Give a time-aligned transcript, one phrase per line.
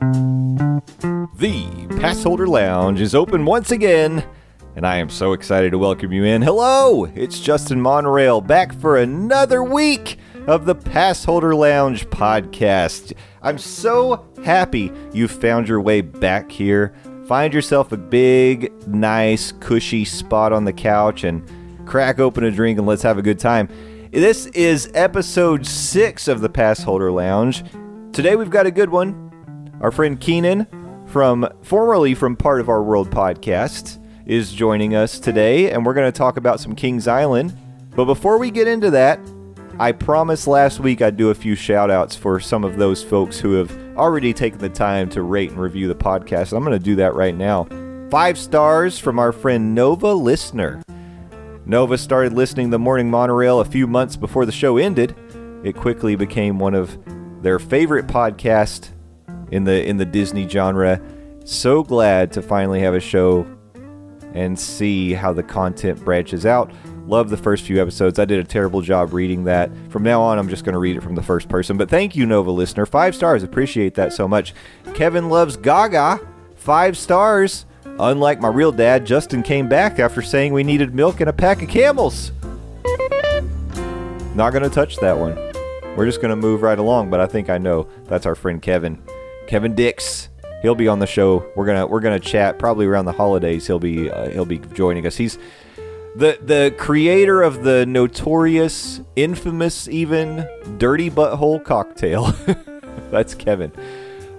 [0.00, 4.24] The Passholder Lounge is open once again,
[4.76, 6.40] and I am so excited to welcome you in.
[6.40, 13.12] Hello, it's Justin Monorail back for another week of the Passholder Lounge podcast.
[13.42, 16.94] I'm so happy you found your way back here.
[17.26, 21.42] Find yourself a big, nice, cushy spot on the couch and
[21.88, 23.68] crack open a drink and let's have a good time.
[24.12, 27.64] This is episode six of the Passholder Lounge.
[28.12, 29.27] Today we've got a good one.
[29.80, 30.66] Our friend Keenan,
[31.06, 36.10] from formerly from Part of Our World podcast, is joining us today, and we're going
[36.10, 37.56] to talk about some Kings Island.
[37.94, 39.20] But before we get into that,
[39.78, 43.38] I promised last week I'd do a few shout outs for some of those folks
[43.38, 46.52] who have already taken the time to rate and review the podcast.
[46.52, 47.68] I'm going to do that right now.
[48.10, 50.82] Five stars from our friend Nova Listener.
[51.66, 55.14] Nova started listening the Morning Monorail a few months before the show ended.
[55.62, 56.98] It quickly became one of
[57.42, 58.90] their favorite podcasts
[59.50, 61.00] in the in the Disney genre.
[61.44, 63.46] So glad to finally have a show
[64.34, 66.70] and see how the content branches out.
[67.06, 68.18] Love the first few episodes.
[68.18, 69.70] I did a terrible job reading that.
[69.88, 71.78] From now on, I'm just going to read it from the first person.
[71.78, 72.84] But thank you, Nova listener.
[72.84, 73.42] Five stars.
[73.42, 74.52] Appreciate that so much.
[74.92, 76.20] Kevin loves Gaga.
[76.54, 77.64] Five stars.
[77.98, 81.62] Unlike my real dad, Justin came back after saying we needed milk and a pack
[81.62, 82.30] of camels.
[84.34, 85.34] Not going to touch that one.
[85.96, 88.60] We're just going to move right along, but I think I know that's our friend
[88.60, 89.02] Kevin.
[89.48, 90.28] Kevin Dix.
[90.62, 91.50] He'll be on the show.
[91.56, 93.66] We're gonna we're gonna chat probably around the holidays.
[93.66, 95.16] He'll be uh, he'll be joining us.
[95.16, 95.38] He's
[96.14, 102.32] the the creator of the notorious, infamous, even dirty butthole cocktail.
[103.10, 103.72] That's Kevin.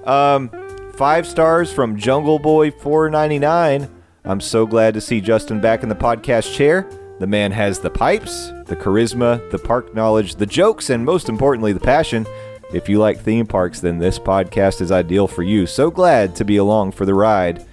[0.05, 0.51] Um,
[0.93, 3.89] five stars from Jungle Boy 499.
[4.25, 6.87] I'm so glad to see Justin back in the podcast chair.
[7.19, 11.73] The man has the pipes, the charisma, the park knowledge, the jokes, and most importantly,
[11.73, 12.27] the passion.
[12.71, 15.65] If you like theme parks, then this podcast is ideal for you.
[15.65, 17.65] So glad to be along for the ride.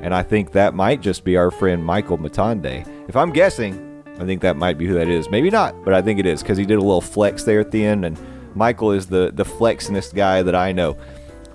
[0.00, 2.86] And I think that might just be our friend Michael Matande.
[3.08, 5.28] If I'm guessing, I think that might be who that is.
[5.28, 7.72] Maybe not, but I think it is because he did a little flex there at
[7.72, 8.04] the end.
[8.04, 8.16] And
[8.54, 10.96] Michael is the, the flexinest guy that I know.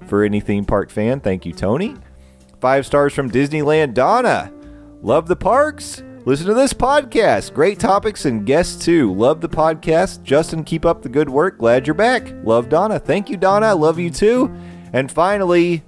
[0.07, 1.19] for any theme park fan.
[1.19, 1.95] Thank you, Tony.
[2.61, 4.51] Five stars from Disneyland Donna.
[5.01, 6.01] Love the parks.
[6.25, 7.53] Listen to this podcast.
[7.53, 9.13] Great topics and guests too.
[9.13, 10.21] Love the podcast.
[10.21, 11.57] Justin, keep up the good work.
[11.57, 12.33] Glad you're back.
[12.43, 12.99] Love Donna.
[12.99, 13.67] Thank you, Donna.
[13.67, 14.53] I love you too.
[14.91, 15.81] And finally,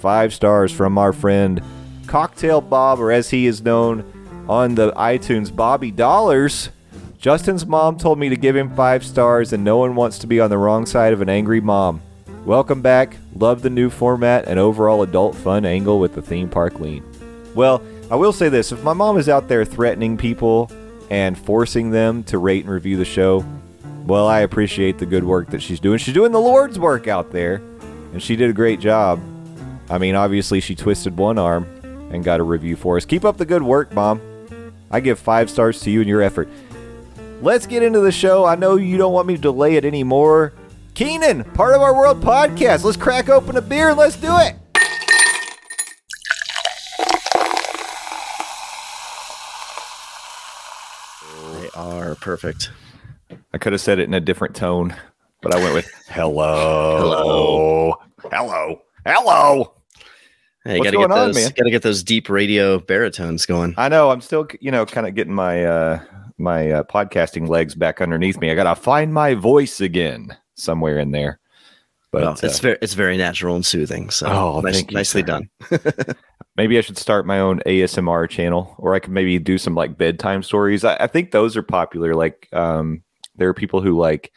[0.00, 1.60] five stars from our friend
[2.06, 6.70] Cocktail Bob, or as he is known on the iTunes, Bobby Dollars.
[7.18, 10.40] Justin's mom told me to give him five stars, and no one wants to be
[10.40, 12.00] on the wrong side of an angry mom.
[12.44, 13.16] Welcome back.
[13.34, 17.04] Love the new format and overall adult fun angle with the theme park lean.
[17.54, 20.70] Well, I will say this if my mom is out there threatening people
[21.08, 23.42] and forcing them to rate and review the show,
[24.04, 25.96] well, I appreciate the good work that she's doing.
[25.96, 27.62] She's doing the Lord's work out there,
[28.12, 29.18] and she did a great job.
[29.88, 31.64] I mean, obviously, she twisted one arm
[32.12, 33.06] and got a review for us.
[33.06, 34.20] Keep up the good work, Mom.
[34.90, 36.50] I give five stars to you and your effort.
[37.40, 38.44] Let's get into the show.
[38.44, 40.52] I know you don't want me to delay it anymore.
[40.92, 42.84] Keenan, part of our world podcast.
[42.84, 44.56] Let's crack open a beer and let's do it.
[51.62, 52.70] They are perfect.
[53.52, 54.94] I could have said it in a different tone,
[55.40, 56.98] but I went with hello.
[56.98, 57.94] Hello.
[58.30, 58.82] Hello.
[59.04, 59.74] Hello.
[60.64, 61.50] Hey, What's gotta going get on, man?
[61.56, 63.74] gotta get those deep radio baritones going.
[63.76, 64.10] I know.
[64.10, 66.00] I'm still, you know, kind of getting my uh
[66.38, 68.50] my uh, podcasting legs back underneath me.
[68.50, 71.40] I gotta find my voice again somewhere in there.
[72.12, 74.10] But well, it's uh, very it's very natural and soothing.
[74.10, 75.26] So Oh, nice, thank you, nicely sir.
[75.26, 75.50] done.
[76.56, 79.96] maybe I should start my own ASMR channel, or I could maybe do some like
[79.96, 80.84] bedtime stories.
[80.84, 82.14] I, I think those are popular.
[82.14, 83.02] Like, um,
[83.36, 84.30] there are people who like.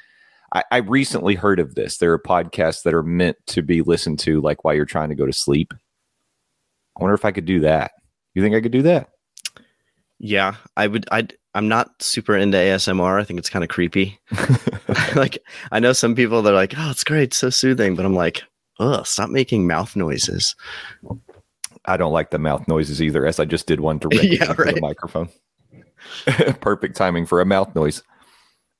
[0.53, 1.97] I, I recently heard of this.
[1.97, 5.15] There are podcasts that are meant to be listened to, like while you're trying to
[5.15, 5.73] go to sleep.
[6.97, 7.91] I wonder if I could do that.
[8.35, 9.09] You think I could do that?
[10.17, 11.07] Yeah, I would.
[11.11, 13.19] I I'm not super into ASMR.
[13.19, 14.19] I think it's kind of creepy.
[15.15, 15.39] like
[15.71, 18.43] I know some people that are like, oh, it's great, so soothing, but I'm like,
[18.79, 20.55] ugh, stop making mouth noises.
[21.85, 24.63] I don't like the mouth noises either, as I just did one directly Yeah, into
[24.63, 25.29] the microphone.
[26.59, 28.03] Perfect timing for a mouth noise.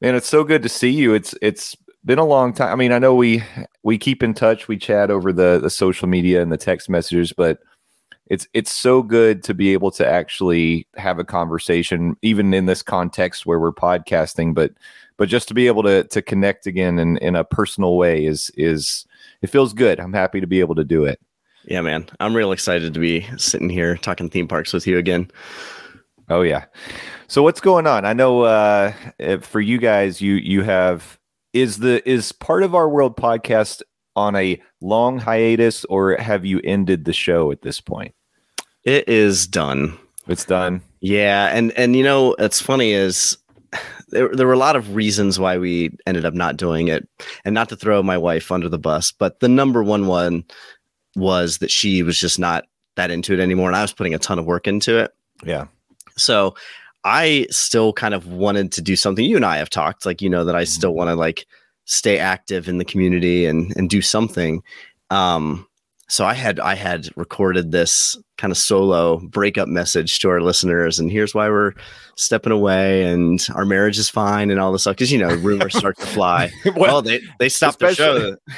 [0.01, 1.13] Man, it's so good to see you.
[1.13, 2.71] It's it's been a long time.
[2.71, 3.41] I mean, I know we
[3.83, 7.31] we keep in touch, we chat over the the social media and the text messages,
[7.31, 7.59] but
[8.27, 12.81] it's it's so good to be able to actually have a conversation, even in this
[12.81, 14.71] context where we're podcasting, but
[15.17, 18.51] but just to be able to to connect again in, in a personal way is
[18.55, 19.05] is
[19.41, 19.99] it feels good.
[19.99, 21.19] I'm happy to be able to do it.
[21.65, 22.07] Yeah, man.
[22.19, 25.29] I'm real excited to be sitting here talking theme parks with you again.
[26.29, 26.65] Oh yeah.
[27.27, 28.05] So what's going on?
[28.05, 28.93] I know uh,
[29.41, 31.19] for you guys, you you have
[31.53, 33.81] is the is part of our world podcast
[34.15, 38.13] on a long hiatus, or have you ended the show at this point?
[38.83, 39.97] It is done.
[40.27, 40.81] It's done.
[41.01, 43.37] Yeah, and and you know, it's funny is
[44.09, 47.07] there, there were a lot of reasons why we ended up not doing it,
[47.43, 50.43] and not to throw my wife under the bus, but the number one one
[51.15, 52.65] was that she was just not
[52.95, 55.13] that into it anymore, and I was putting a ton of work into it.
[55.43, 55.65] Yeah.
[56.17, 56.55] So
[57.03, 59.25] I still kind of wanted to do something.
[59.25, 60.97] You and I have talked, like you know that I still mm-hmm.
[60.97, 61.45] want to like
[61.85, 64.61] stay active in the community and and do something.
[65.09, 65.67] Um,
[66.07, 70.99] so I had I had recorded this kind of solo breakup message to our listeners,
[70.99, 71.73] and here's why we're
[72.15, 74.95] stepping away, and our marriage is fine, and all this stuff.
[74.95, 76.51] Because you know rumors start to fly.
[76.75, 78.37] well, they they stopped the show.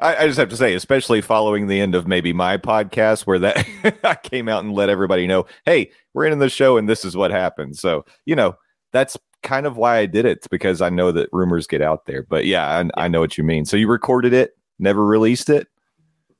[0.00, 3.38] I, I, just have to say, especially following the end of maybe my podcast, where
[3.38, 3.64] that
[4.02, 7.16] I came out and let everybody know, hey, we're in the show, and this is
[7.16, 7.76] what happened.
[7.76, 8.56] So you know
[8.92, 12.22] that's kind of why I did it because I know that rumors get out there.
[12.22, 13.64] But yeah, I, I know what you mean.
[13.64, 15.68] So you recorded it, never released it.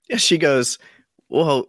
[0.09, 0.79] Yeah, she goes,
[1.29, 1.67] well,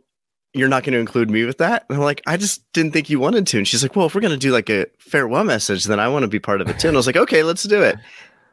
[0.54, 1.86] you're not going to include me with that?
[1.90, 3.58] And I'm like, I just didn't think you wanted to.
[3.58, 6.08] And she's like, well, if we're going to do like a farewell message, then I
[6.08, 6.88] want to be part of it too.
[6.88, 7.98] And I was like, okay, let's do it.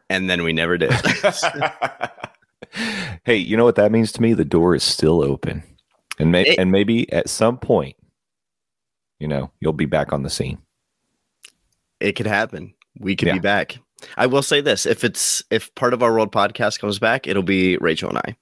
[0.08, 0.92] And then we never did.
[3.24, 4.32] hey, you know what that means to me?
[4.32, 5.62] The door is still open.
[6.18, 7.96] And, may- it, and maybe at some point,
[9.18, 10.58] you know, you'll be back on the scene.
[12.00, 12.74] It could happen.
[12.98, 13.34] We could yeah.
[13.34, 13.78] be back.
[14.16, 17.42] I will say this: if it's if part of our world podcast comes back, it'll
[17.42, 18.36] be Rachel and I.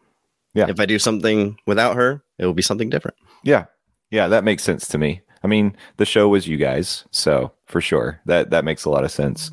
[0.54, 0.68] Yeah.
[0.68, 3.16] If I do something without her, it will be something different.
[3.42, 3.66] Yeah.
[4.10, 5.20] Yeah, that makes sense to me.
[5.44, 9.04] I mean, the show was you guys, so for sure that that makes a lot
[9.04, 9.50] of sense.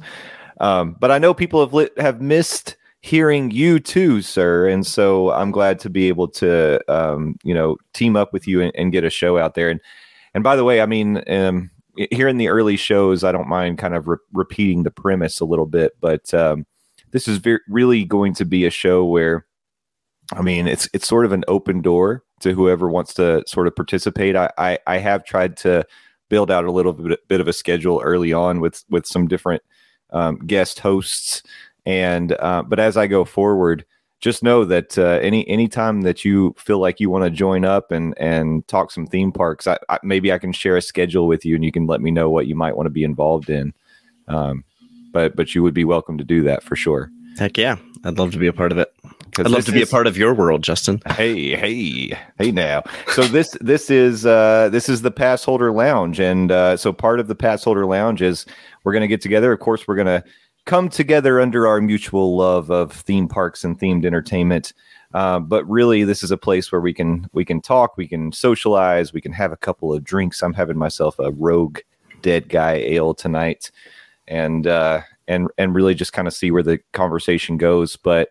[0.60, 5.31] Um, but I know people have lit, have missed hearing you too, sir, and so
[5.31, 8.92] I'm glad to be able to um, you know team up with you and, and,
[8.92, 9.69] get a show out there.
[9.69, 9.80] And
[10.34, 11.69] and by the way, I mean um,
[12.12, 15.45] here in the early shows, I don't mind kind of re- repeating the premise a
[15.45, 16.65] little bit, but um,
[17.12, 19.45] this is very, really going to be a show where
[20.33, 23.75] I mean, it's it's sort of an open door to whoever wants to sort of
[23.75, 24.36] participate.
[24.36, 25.86] I I, I have tried to
[26.30, 29.62] build out a little bit, bit of a schedule early on with with some different
[30.12, 31.44] um, guest hosts,
[31.86, 33.86] and uh, but as I go forward,
[34.22, 37.92] just know that uh, any anytime that you feel like you want to join up
[37.92, 41.46] and and talk some theme parks, I, I, maybe I can share a schedule with
[41.46, 43.74] you, and you can let me know what you might want to be involved in.
[44.28, 44.64] Um,
[45.12, 47.12] but but you would be welcome to do that for sure.
[47.38, 48.94] Heck yeah, I'd love to be a part of it.
[49.38, 51.02] I'd love to be is, a part of your world, Justin.
[51.08, 52.52] Hey, hey, hey!
[52.52, 56.94] Now, so this this is uh, this is the pass holder lounge, and uh, so
[56.94, 58.46] part of the pass holder lounge is
[58.84, 59.52] we're going to get together.
[59.52, 60.24] Of course, we're going to
[60.66, 64.74] come together under our mutual love of theme parks and themed entertainment.
[65.14, 68.32] Uh, but really, this is a place where we can we can talk, we can
[68.32, 70.44] socialize, we can have a couple of drinks.
[70.44, 71.80] I'm having myself a Rogue
[72.22, 73.72] Dead Guy Ale tonight,
[74.28, 77.96] and uh, and and really just kind of see where the conversation goes.
[77.96, 78.30] But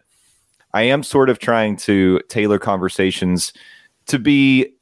[0.75, 3.53] I am sort of trying to tailor conversations
[4.07, 4.75] to be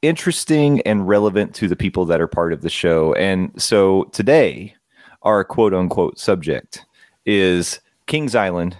[0.00, 3.12] interesting and relevant to the people that are part of the show.
[3.14, 4.76] And so today,
[5.22, 6.84] our quote unquote subject
[7.26, 8.76] is Kings Island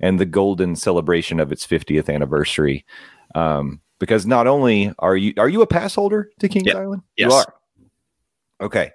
[0.00, 2.84] and the golden celebration of its 50th anniversary.
[3.34, 6.76] Um, because not only are you are you a pass holder to Kings yep.
[6.76, 7.02] Island?
[7.16, 7.30] Yes.
[7.30, 7.54] You are.
[8.60, 8.92] Okay.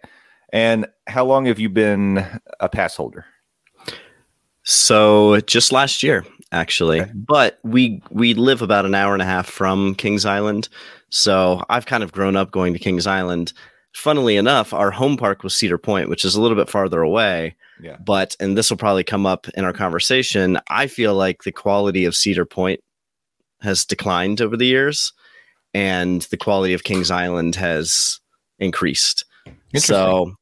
[0.54, 2.26] And how long have you been
[2.60, 3.26] a pass holder?
[4.64, 7.02] So just last year, actually.
[7.02, 7.12] Okay.
[7.16, 10.70] But we we live about an hour and a half from Kings Island.
[11.10, 13.54] So I've kind of grown up going to Kings Island.
[13.94, 17.56] Funnily enough, our home park was Cedar Point, which is a little bit farther away.
[17.82, 17.98] Yeah.
[18.04, 20.60] But and this will probably come up in our conversation.
[20.70, 22.80] I feel like the quality of Cedar Point
[23.62, 25.14] has declined over the years,
[25.74, 28.20] and the quality of Kings Island has
[28.60, 29.26] increased.
[29.76, 30.36] So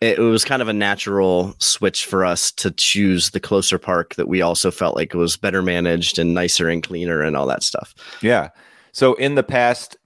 [0.00, 4.28] it, was kind of a natural switch for us to choose the closer park that
[4.28, 7.94] we also felt like was better managed and nicer and cleaner and all that stuff.
[8.22, 8.50] Yeah.
[8.92, 9.96] So in the past,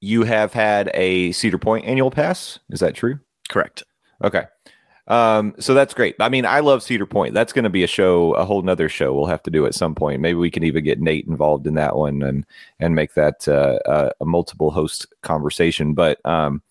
[0.00, 2.58] you have had a Cedar Point annual pass.
[2.70, 3.18] Is that true?
[3.48, 3.82] Correct.
[4.22, 4.44] Okay.
[5.08, 6.14] Um, so that's great.
[6.20, 7.34] I mean, I love Cedar Point.
[7.34, 9.74] That's going to be a show, a whole nother show we'll have to do at
[9.74, 10.20] some point.
[10.20, 12.46] Maybe we can even get Nate involved in that one and
[12.78, 15.94] and make that uh, uh, a multiple host conversation.
[15.94, 16.62] But um,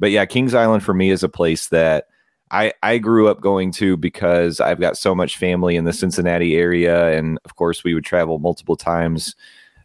[0.00, 2.08] but yeah, Kings Island for me is a place that
[2.50, 6.56] I, I grew up going to because I've got so much family in the Cincinnati
[6.56, 9.36] area, and of course we would travel multiple times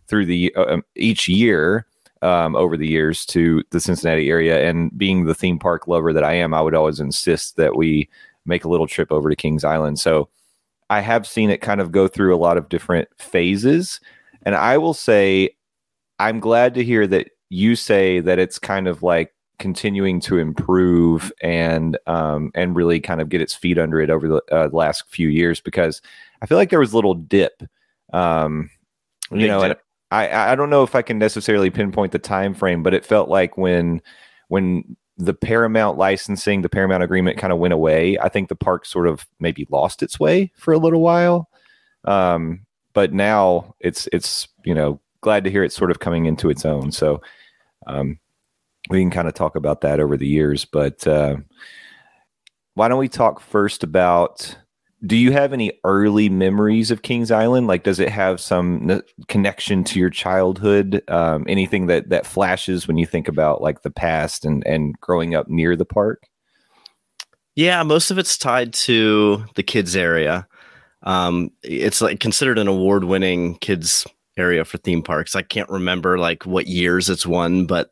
[0.08, 1.86] through the uh, um, each year.
[2.22, 4.68] Um, over the years to the Cincinnati area.
[4.68, 8.10] And being the theme park lover that I am, I would always insist that we
[8.46, 10.00] make a little trip over to Kings Island.
[10.00, 10.30] So
[10.90, 14.00] I have seen it kind of go through a lot of different phases.
[14.44, 15.56] And I will say,
[16.20, 21.32] I'm glad to hear that you say that it's kind of like continuing to improve
[21.42, 25.04] and um, and really kind of get its feet under it over the uh, last
[25.10, 26.02] few years because
[26.42, 27.64] I feel like there was a little dip.
[28.14, 28.70] Um,
[29.32, 29.76] you know, and
[30.12, 33.30] I I don't know if I can necessarily pinpoint the time frame, but it felt
[33.30, 34.02] like when
[34.48, 38.18] when the Paramount licensing, the Paramount agreement kind of went away.
[38.20, 41.50] I think the park sort of maybe lost its way for a little while.
[42.06, 46.50] Um, but now it's it's you know glad to hear it's sort of coming into
[46.50, 46.92] its own.
[46.92, 47.22] So
[47.88, 48.18] um,
[48.90, 50.66] we can kind of talk about that over the years.
[50.66, 51.38] But uh,
[52.76, 54.58] why don't we talk first about
[55.06, 57.68] do you have any early memories of Kings Island?
[57.68, 61.02] Like, does it have some connection to your childhood?
[61.08, 65.36] Um, anything that that flashes when you think about like the past and and growing
[65.36, 66.24] up near the park?
[67.56, 70.48] Yeah, most of it's tied to the kids area.
[71.04, 74.06] Um, it's like considered an award-winning kids
[74.38, 75.36] area for theme parks.
[75.36, 77.92] I can't remember like what years it's won, but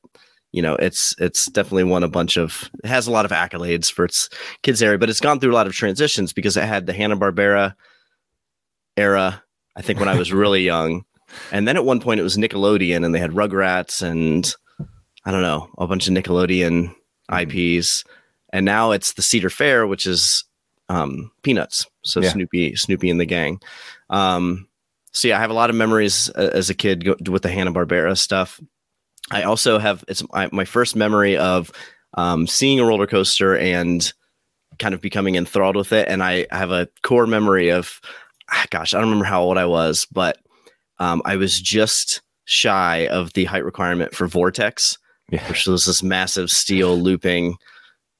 [0.58, 3.92] you know, it's it's definitely won a bunch of it has a lot of accolades
[3.92, 4.28] for its
[4.64, 7.16] kids area, but it's gone through a lot of transitions because it had the Hanna
[7.16, 7.76] Barbera
[8.98, 9.44] era.
[9.76, 11.06] I think when I was really young,
[11.52, 14.52] and then at one point it was Nickelodeon, and they had Rugrats and
[15.26, 16.92] I don't know a bunch of Nickelodeon
[17.30, 17.78] mm-hmm.
[17.78, 18.04] IPs,
[18.52, 20.44] and now it's the Cedar Fair, which is
[20.90, 21.86] um, Peanuts.
[22.04, 22.32] So yeah.
[22.32, 23.62] Snoopy, Snoopy and the gang.
[24.10, 24.68] Um,
[25.12, 27.72] so yeah, I have a lot of memories uh, as a kid with the Hanna
[27.72, 28.60] Barbera stuff.
[29.32, 31.72] I also have it's my, my first memory of
[32.14, 34.12] um, seeing a roller coaster and
[34.80, 36.08] kind of becoming enthralled with it.
[36.08, 38.00] And I have a core memory of,
[38.52, 40.38] ah, gosh, I don't remember how old I was, but
[41.00, 44.98] um, I was just shy of the height requirement for Vortex,
[45.30, 45.48] yeah.
[45.48, 47.58] which was this massive steel looping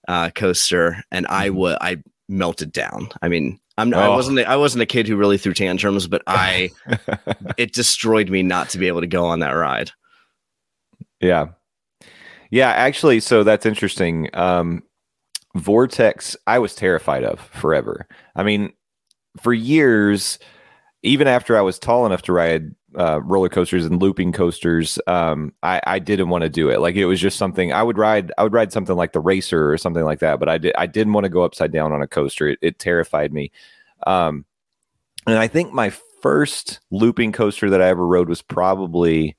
[0.08, 1.58] uh, coaster, and I mm-hmm.
[1.58, 1.98] would I
[2.30, 3.10] melted down.
[3.22, 4.00] I mean, I'm oh.
[4.00, 6.72] I wasn't I wasn't a kid who really threw tantrums, but I
[7.58, 9.92] it destroyed me not to be able to go on that ride.
[11.20, 11.48] Yeah.
[12.50, 14.30] Yeah, actually, so that's interesting.
[14.34, 14.84] Um,
[15.56, 18.08] Vortex, I was terrified of forever.
[18.36, 18.72] I mean,
[19.42, 20.40] for years,
[21.04, 25.54] even after I was tall enough to ride uh, roller coasters and looping coasters, um,
[25.64, 26.80] I, I didn't want to do it.
[26.80, 28.32] Like it was just something I would ride.
[28.38, 30.40] I would ride something like the Racer or something like that.
[30.40, 30.74] But I did.
[30.78, 32.48] I didn't want to go upside down on a coaster.
[32.48, 33.52] It, it terrified me.
[34.06, 34.46] Um,
[35.26, 39.36] and I think my first looping coaster that I ever rode was probably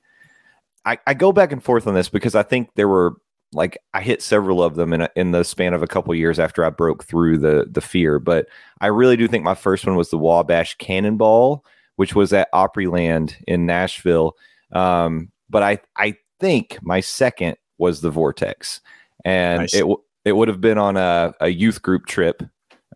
[0.89, 3.15] I, I go back and forth on this because I think there were
[3.53, 6.39] like I hit several of them in a, in the span of a couple years
[6.39, 8.19] after I broke through the the fear.
[8.19, 8.47] But
[8.81, 11.63] I really do think my first one was the Wabash Cannonball,
[11.97, 14.35] which was at Opryland in Nashville.
[14.71, 18.81] Um, but I I think my second was the Vortex,
[19.23, 19.75] and nice.
[19.75, 19.85] it
[20.25, 22.41] it would have been on a, a youth group trip.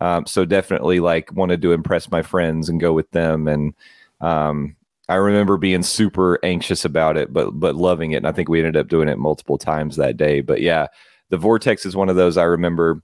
[0.01, 3.73] Um, so definitely like wanted to impress my friends and go with them and
[4.19, 4.75] um,
[5.09, 8.17] I remember being super anxious about it, but but loving it.
[8.17, 10.41] And I think we ended up doing it multiple times that day.
[10.41, 10.87] But yeah,
[11.29, 13.01] the vortex is one of those I remember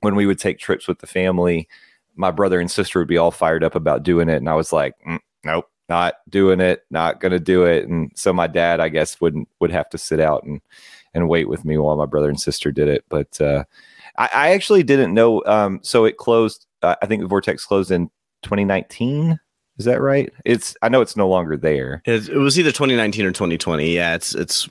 [0.00, 1.68] when we would take trips with the family.
[2.16, 4.72] My brother and sister would be all fired up about doing it, and I was
[4.72, 7.86] like, mm, nope, not doing it, not gonna do it.
[7.86, 10.60] And so my dad, I guess, wouldn't would have to sit out and
[11.14, 13.04] and wait with me while my brother and sister did it.
[13.08, 13.64] But uh,
[14.16, 15.42] I, I actually didn't know.
[15.44, 16.66] Um, so it closed.
[16.82, 18.08] Uh, I think the vortex closed in
[18.42, 19.38] 2019
[19.78, 20.32] is that right?
[20.44, 22.02] It's I know it's no longer there.
[22.04, 23.94] It, it was either 2019 or 2020.
[23.94, 24.68] Yeah, it's it's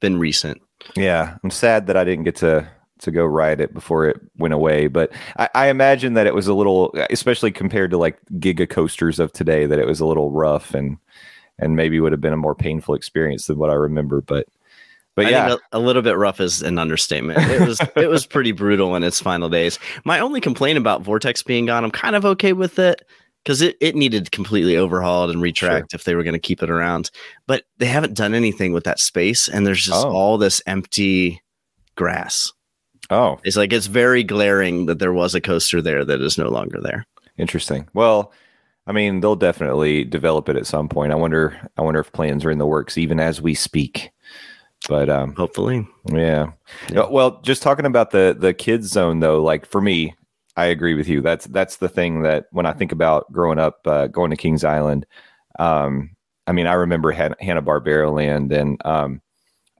[0.00, 0.62] been recent.
[0.94, 2.68] Yeah, I'm sad that I didn't get to
[3.00, 4.86] to go ride it before it went away.
[4.86, 9.18] But I, I, imagine that it was a little, especially compared to like giga coasters
[9.18, 10.96] of today, that it was a little rough and
[11.58, 14.20] and maybe would have been a more painful experience than what I remember.
[14.20, 14.46] But
[15.14, 17.40] but I yeah, a, a, little bit rough is an understatement.
[17.50, 19.78] It was it was pretty brutal in its final days.
[20.04, 23.02] My only complaint about Vortex being gone, I'm kind of okay with it
[23.46, 25.96] because it, it needed completely overhauled and retracked sure.
[25.96, 27.12] if they were going to keep it around.
[27.46, 30.10] But they haven't done anything with that space, and there's just oh.
[30.10, 31.40] all this empty
[31.94, 32.52] grass.
[33.08, 36.48] Oh, it's like it's very glaring that there was a coaster there that is no
[36.48, 37.06] longer there.
[37.38, 37.86] Interesting.
[37.94, 38.32] Well,
[38.88, 41.12] I mean, they'll definitely develop it at some point.
[41.12, 41.56] I wonder.
[41.76, 44.10] I wonder if plans are in the works even as we speak.
[44.88, 46.50] But um, hopefully, yeah.
[46.90, 47.06] yeah.
[47.08, 50.16] Well, just talking about the the kids zone though, like for me,
[50.56, 51.20] I agree with you.
[51.20, 54.64] That's that's the thing that when I think about growing up, uh, going to Kings
[54.64, 55.06] Island,
[55.58, 59.20] um, I mean, I remember Han- Hanna Barbera Land, and um,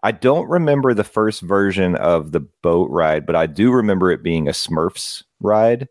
[0.02, 4.22] I don't remember the first version of the boat ride, but I do remember it
[4.22, 5.88] being a Smurfs ride,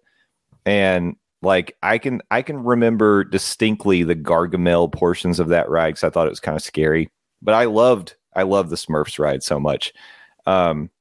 [0.65, 6.03] and like I can I can remember distinctly the Gargamel portions of that ride because
[6.03, 7.09] I thought it was kind of scary,
[7.41, 9.93] but I loved I loved the Smurfs ride so much.
[10.45, 10.91] Um,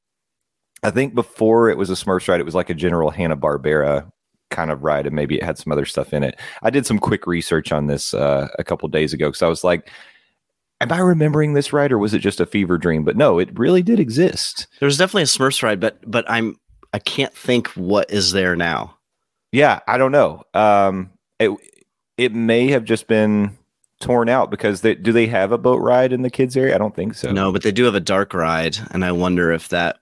[0.84, 4.10] I think before it was a Smurfs ride, it was like a general Hanna Barbera
[4.50, 6.38] kind of ride, and maybe it had some other stuff in it.
[6.62, 9.64] I did some quick research on this uh, a couple days ago because I was
[9.64, 9.90] like,
[10.80, 13.58] "Am I remembering this right, or was it just a fever dream?" But no, it
[13.58, 14.66] really did exist.
[14.78, 16.56] There was definitely a Smurfs ride, but but I'm
[16.92, 18.98] I can't think what is there now.
[19.52, 20.42] Yeah, I don't know.
[20.52, 21.50] Um, it
[22.18, 23.56] it may have just been
[24.00, 26.74] torn out because they do they have a boat ride in the kids area?
[26.74, 27.32] I don't think so.
[27.32, 30.00] No, but they do have a dark ride, and I wonder if that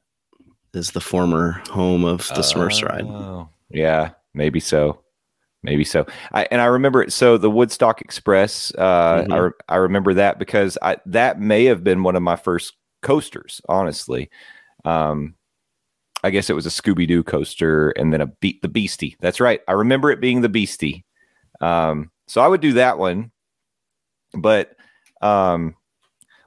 [0.74, 3.04] is the former home of the Smurfs ride.
[3.04, 5.00] Oh, yeah, maybe so.
[5.64, 6.06] Maybe so.
[6.32, 7.12] I, and I remember it.
[7.12, 9.32] So the Woodstock Express, uh, Mhm.
[9.32, 12.74] I, re- I remember that because I, that may have been one of my first
[13.00, 14.28] coasters, honestly.
[14.84, 15.36] Um,
[16.24, 19.16] I guess it was a Scooby Doo coaster and then a beat the Beastie.
[19.20, 19.60] That's right.
[19.68, 21.04] I remember it being the Beastie.
[21.60, 23.30] Um, so I would do that one.
[24.34, 24.74] But
[25.20, 25.76] um,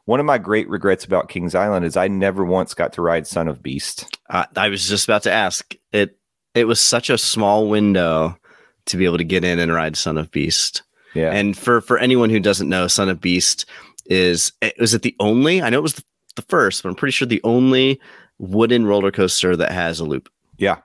[0.06, 3.28] one of my great regrets about Kings Island is I never once got to ride
[3.28, 4.15] Son of Beast.
[4.30, 5.74] Uh, I was just about to ask.
[5.92, 6.18] It
[6.54, 8.38] it was such a small window
[8.86, 10.84] to be able to get in and ride Son of Beast.
[11.14, 11.32] Yeah.
[11.32, 13.66] And for for anyone who doesn't know, Son of Beast
[14.06, 15.62] is it was it the only?
[15.62, 16.04] I know it was the,
[16.36, 18.00] the first, but I'm pretty sure the only
[18.38, 20.30] wooden roller coaster that has a loop.
[20.58, 20.78] Yeah,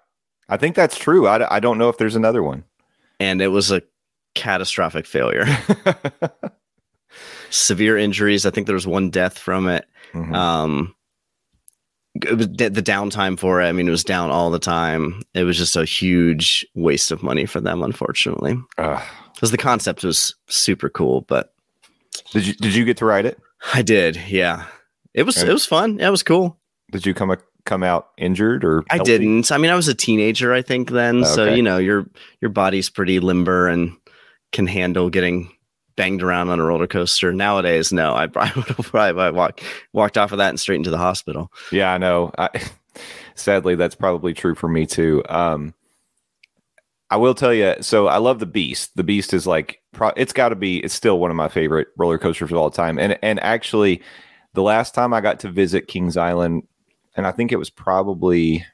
[0.49, 1.27] I think that's true.
[1.27, 2.65] I, I don't know if there's another one.
[3.19, 3.83] And it was a
[4.35, 5.45] catastrophic failure.
[7.51, 8.47] Severe injuries.
[8.47, 9.87] I think there was one death from it.
[10.13, 10.35] Mhm.
[10.35, 10.95] Um,
[12.15, 13.67] it was the the downtime for it.
[13.67, 15.23] I mean, it was down all the time.
[15.35, 20.35] It was just a huge waste of money for them, unfortunately, because the concept was
[20.49, 21.23] super cool.
[21.23, 21.53] But
[22.33, 23.39] did you did you get to ride it?
[23.75, 24.67] I did, yeah.
[25.15, 25.99] It was And- it was fun.
[25.99, 26.59] Yeah, it was cool.
[26.93, 27.35] Did you come
[27.67, 29.53] come out injured or I didn't.
[29.53, 31.25] I mean, I was a teenager, I think then.
[31.25, 31.57] So Okay.
[31.57, 32.07] you know, your
[32.41, 33.93] your body's pretty limber and
[34.51, 35.53] can handle getting
[36.01, 37.31] banged around on a roller coaster.
[37.31, 38.15] Nowadays, no.
[38.15, 41.53] I, I would have probably walked walked off of that and straight into the hospital.
[41.71, 42.33] Yeah, I know.
[42.39, 42.49] I,
[43.35, 45.23] sadly, that's probably true for me too.
[45.29, 45.75] Um,
[47.11, 47.75] I will tell you.
[47.83, 48.97] So I love the Beast.
[48.97, 50.79] The Beast is like pro- it's got to be.
[50.79, 52.99] It's still one of my favorite roller coasters of all time.
[52.99, 54.01] And and actually,
[54.55, 56.67] the last time I got to visit Kings Island,
[57.15, 58.65] and I think it was probably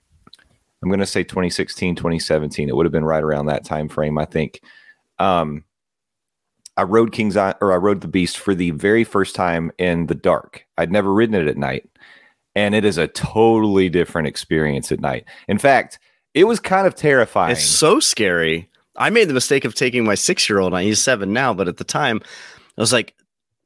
[0.81, 2.69] I'm going to say 2016, 2017.
[2.69, 4.17] It would have been right around that time frame.
[4.17, 4.61] I think.
[5.19, 5.65] Um,
[6.77, 10.07] I rode Kings Island, or I rode the Beast for the very first time in
[10.07, 10.67] the dark.
[10.77, 11.89] I'd never ridden it at night
[12.57, 15.27] and it is a totally different experience at night.
[15.47, 16.01] In fact,
[16.33, 17.53] it was kind of terrifying.
[17.53, 18.69] It's so scary.
[18.97, 20.77] I made the mistake of taking my six year old.
[20.81, 23.15] He's seven now, but at the time, I was like,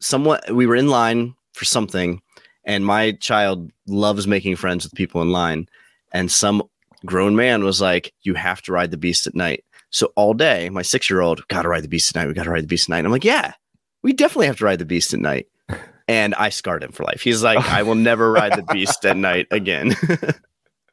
[0.01, 0.51] somewhat.
[0.51, 2.21] We were in line for something,
[2.65, 5.69] and my child loves making friends with people in line.
[6.13, 6.63] And some
[7.07, 10.71] grown man was like, "You have to ride the beast at night." So all day,
[10.71, 12.29] my six year old got to ride the beast at night.
[12.29, 12.99] We got to ride the beast at night.
[12.99, 13.53] And I'm like, "Yeah,
[14.03, 15.47] we definitely have to ride the beast at night."
[16.09, 17.21] And I scarred him for life.
[17.21, 19.95] He's like, "I will never ride the beast at night again."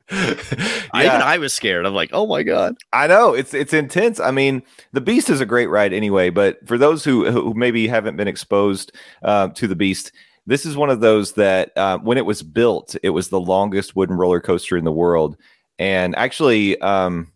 [0.10, 1.86] I, even yeah, I was scared.
[1.86, 4.20] I'm like, "Oh my god." I know it's it's intense.
[4.20, 4.62] I mean,
[4.94, 8.28] the Beast is a great ride anyway, but for those who who maybe haven't been
[8.28, 8.92] exposed
[9.24, 10.12] uh, to the Beast,
[10.46, 13.96] this is one of those that uh, when it was built, it was the longest
[13.96, 15.36] wooden roller coaster in the world,
[15.80, 16.80] and actually.
[16.80, 17.32] Um,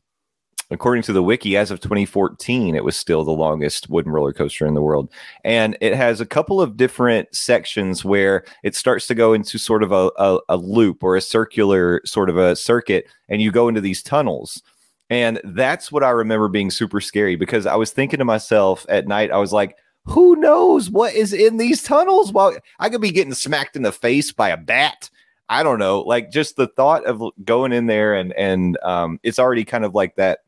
[0.71, 4.65] According to the wiki, as of 2014, it was still the longest wooden roller coaster
[4.65, 5.11] in the world.
[5.43, 9.83] And it has a couple of different sections where it starts to go into sort
[9.83, 13.67] of a, a, a loop or a circular sort of a circuit, and you go
[13.67, 14.63] into these tunnels.
[15.09, 19.09] And that's what I remember being super scary because I was thinking to myself at
[19.09, 22.31] night, I was like, who knows what is in these tunnels?
[22.31, 25.09] Well, I could be getting smacked in the face by a bat.
[25.49, 25.99] I don't know.
[25.99, 29.93] Like just the thought of going in there and and um, it's already kind of
[29.93, 30.39] like that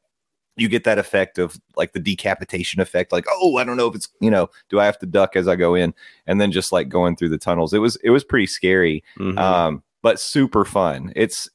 [0.56, 3.96] you get that effect of like the decapitation effect like oh i don't know if
[3.96, 5.94] it's you know do i have to duck as i go in?
[6.28, 7.74] And then just like going through the tunnels.
[7.74, 9.38] It was it was pretty scary Mhm.
[9.40, 11.12] um but super fun.
[11.16, 11.50] It's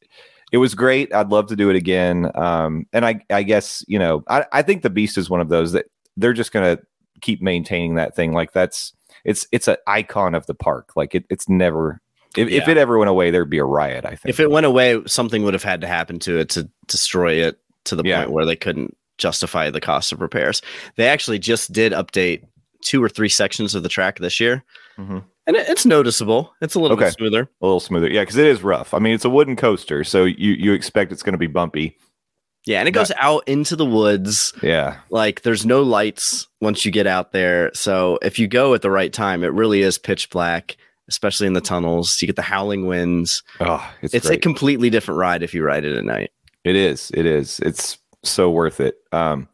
[0.51, 1.13] it was great.
[1.15, 4.63] I'd love to do it again um and i i guess you know i i
[4.63, 6.79] think the beast is one of those that they're just gonna
[7.21, 8.33] keep maintaining that thing.
[8.33, 8.93] Like that's
[9.25, 10.93] it's it's an icon of the park.
[10.97, 12.01] Like it, it's never
[12.37, 14.27] if, if it ever went away there'd be a riot i think.
[14.27, 17.59] If it went away, something would have had to happen to it to destroy it
[17.89, 18.21] to the Yeah.
[18.21, 20.63] point where they couldn't justify the cost of repairs.
[20.97, 22.43] They actually just did update
[22.83, 24.63] two or three sections of the track this year,
[24.99, 25.25] Mhm.
[25.49, 26.53] and it, it's noticeable.
[26.61, 27.07] It's a little Okay.
[27.07, 27.49] bit smoother.
[27.61, 30.25] a little smoother yeah because it is rough i mean it's a wooden coaster so
[30.25, 31.97] you you expect it's going to be bumpy
[32.67, 34.53] Yeah, and it goes out into the woods.
[34.63, 37.71] yeah Like there's no lights once you get out there.
[37.75, 40.77] So if you go at the right time, it really is pitch black,
[41.09, 42.19] especially in the tunnels.
[42.21, 43.43] You get the howling winds.
[43.61, 46.31] oh it's, It's, a completely different ride if you ride it at night.
[46.65, 47.11] It is.
[47.15, 47.61] It is.
[47.61, 48.97] It's so worth it.
[49.13, 49.49] Um,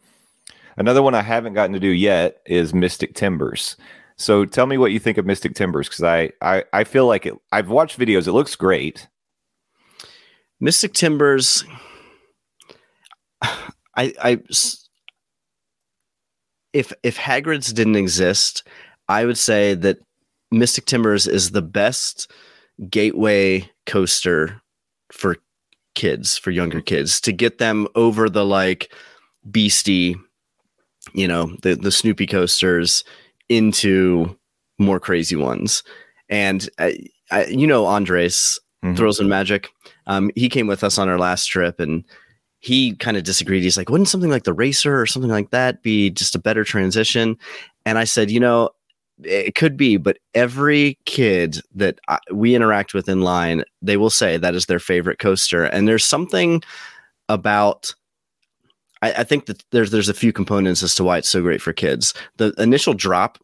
[0.76, 3.76] another one I haven't gotten to do yet is Mystic Timbers.
[4.16, 7.26] So tell me what you think of Mystic Timbers because I, I I feel like
[7.26, 7.34] it.
[7.52, 8.26] I've watched videos.
[8.28, 9.08] It looks great.
[10.60, 11.64] Mystic Timbers.
[13.42, 14.40] I I
[16.72, 18.66] if if Hagrid's didn't exist,
[19.08, 19.98] I would say that
[20.50, 22.30] Mystic Timbers is the best
[22.88, 24.60] gateway coaster
[25.12, 25.36] for
[25.94, 28.92] kids, for younger kids, to get them over the like
[29.50, 30.16] beastie,
[31.12, 33.04] you know, the the Snoopy coasters
[33.48, 34.36] into
[34.78, 35.82] more crazy ones.
[36.28, 36.98] And I,
[37.30, 38.96] I, you know, Andres Mhm.
[38.96, 39.70] Thrills and Magic.
[40.06, 42.04] Um, he came with us on our last trip and
[42.58, 43.62] he kind of disagreed.
[43.62, 46.64] He's like, wouldn't something like the racer or something like that be just a better
[46.64, 47.38] transition?
[47.86, 48.70] And I said, you know,
[49.22, 54.10] it could be, but every kid that I, we interact with in line, they will
[54.10, 55.64] say that is their favorite coaster.
[55.64, 56.62] And there's something
[57.28, 57.94] about
[59.02, 61.62] I, I think that there's there's a few components as to why it's so great
[61.62, 62.14] for kids.
[62.38, 63.38] The initial drop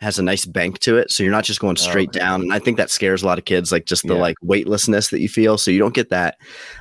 [0.00, 2.20] has a nice bank to it, so you're not just going straight okay.
[2.20, 2.40] down.
[2.40, 4.20] And I think that scares a lot of kids, like just the Yeah.
[4.20, 5.58] like weightlessness that you feel.
[5.58, 6.36] So you don't get that.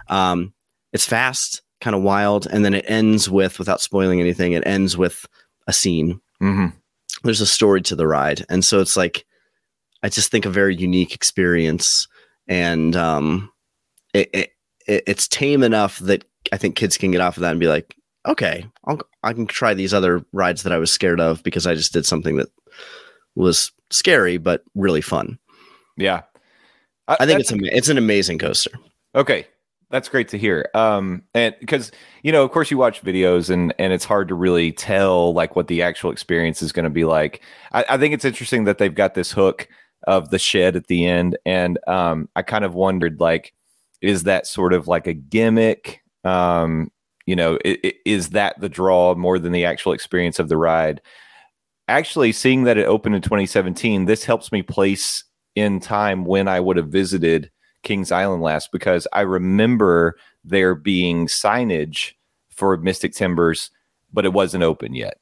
[0.07, 0.53] Um,
[0.93, 4.97] it's fast, kind of wild, and then it ends with, without spoiling anything, it ends
[4.97, 5.25] with
[5.67, 6.21] a scene.
[6.41, 6.73] Mhm.
[7.23, 9.25] There's a story to the ride, and so it's like
[10.03, 12.07] I just think a very unique experience,
[12.47, 13.51] and um,
[14.13, 14.49] it, it,
[14.87, 17.67] it it's tame enough that I think kids can get off of that and be
[17.67, 17.95] like,
[18.27, 21.75] okay, I'll, I can try these other rides that I was scared of because I
[21.75, 22.49] just did something that
[23.35, 25.37] was scary but really fun.
[25.97, 26.21] Yeah,
[27.07, 28.71] I think it's ama- it's an amazing coaster.
[29.15, 29.47] Okay,
[29.91, 30.69] that's great to hear.
[30.73, 31.91] Um, and because
[32.23, 35.55] you know, of course, you watch videos, and and it's hard to really tell like
[35.55, 37.41] what the actual experience is going to be like.
[37.71, 39.67] I, I think it's interesting that they've got this hook
[40.07, 43.53] of the shed at the end, and um, I kind of wondered like,
[44.01, 46.01] is that sort of like a gimmick?
[46.23, 46.91] Um,
[47.25, 50.57] you know, i- i- is that the draw more than the actual experience of the
[50.57, 51.01] ride?
[51.87, 55.23] Actually, seeing that it opened in 2017, this helps me place
[55.55, 57.49] in time when I would have visited
[57.83, 62.13] Kings Island last because I remember there being signage
[62.49, 63.71] for Mystic Timbers,
[64.11, 65.19] but it wasn't open yet.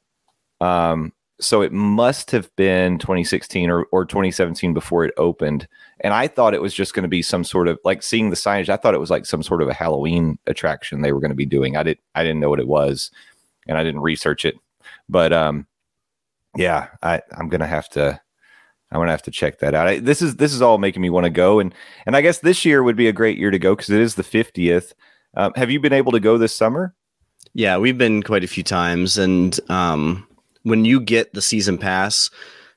[0.60, 5.68] Um, so it must have been 2016 or, or 2017 before it opened.
[6.00, 8.36] And I thought it was just going to be some sort of like seeing the
[8.36, 8.68] signage.
[8.68, 11.36] I thought it was like some sort of a Halloween attraction they were going to
[11.36, 11.76] be doing.
[11.76, 13.10] I didn't I didn't know what it was,
[13.68, 14.56] and I didn't research it.
[15.08, 15.66] But um,
[16.56, 18.20] yeah, I I'm gonna have to
[18.90, 19.86] I'm gonna have to check that out.
[19.86, 21.74] I, this is this is all making me want to go, and
[22.06, 24.14] and I guess this year would be a great year to go because it is
[24.14, 24.92] the 50th.
[25.36, 26.94] Um, have you been able to go this summer?
[27.54, 30.26] Yeah, we've been quite a few times, and um,
[30.62, 32.30] when you get the season pass,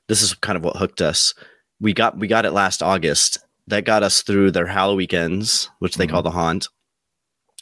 [0.08, 1.34] this is kind of what hooked us.
[1.80, 3.38] We got we got it last August.
[3.68, 6.10] That got us through their Halloween weekends, which they Mhm.
[6.10, 6.68] call the Haunt.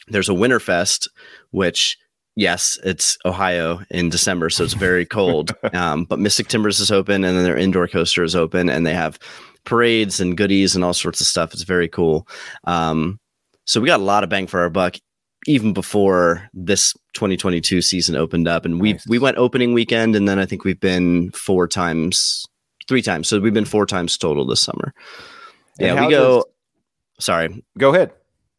[0.07, 1.07] There's a Winterfest,
[1.51, 1.97] which
[2.35, 5.53] yes, it's Ohio in December, so it's very cold.
[5.73, 8.93] um, but Mystic Timbers is open, and then their indoor coaster is open, and they
[8.93, 9.19] have
[9.63, 11.53] parades and goodies and all sorts of stuff.
[11.53, 12.27] It's very cool.
[12.65, 13.19] Um,
[13.65, 14.95] so we got a lot of bang for our buck
[15.47, 19.07] even before this 2022 season opened up and we Nice.
[19.07, 22.45] we went opening weekend and then I think we've been four times
[22.87, 24.93] three times so we've been four times total this summer.
[25.79, 26.43] And yeah, we go
[27.17, 27.63] does- sorry.
[27.77, 28.11] Go ahead.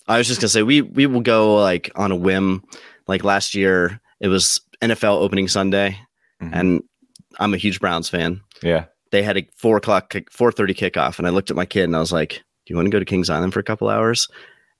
[0.08, 2.64] I was just going to say we we will go like on a whim
[3.08, 5.98] like last year it was NFL opening Sunday
[6.42, 6.50] Mhm.
[6.52, 6.82] and
[7.38, 8.40] I'm a huge Browns fan.
[8.62, 8.84] Yeah.
[9.10, 11.84] They had a four o'clock, kick, four thirty kickoff, and I looked at my kid
[11.84, 13.88] and I was like, "Do you want to go to Kings Island for a couple
[13.88, 14.26] hours?"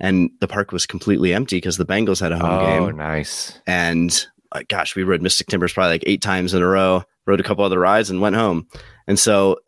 [0.00, 2.82] And the park was completely empty because the Bengals had a home Oh, game.
[2.82, 3.58] Oh, nice.
[3.66, 7.04] And uh, gosh, we rode Mystic Timbers probably like eight times in a row.
[7.26, 8.66] Rode a couple other rides and went home.
[9.06, 9.58] And so,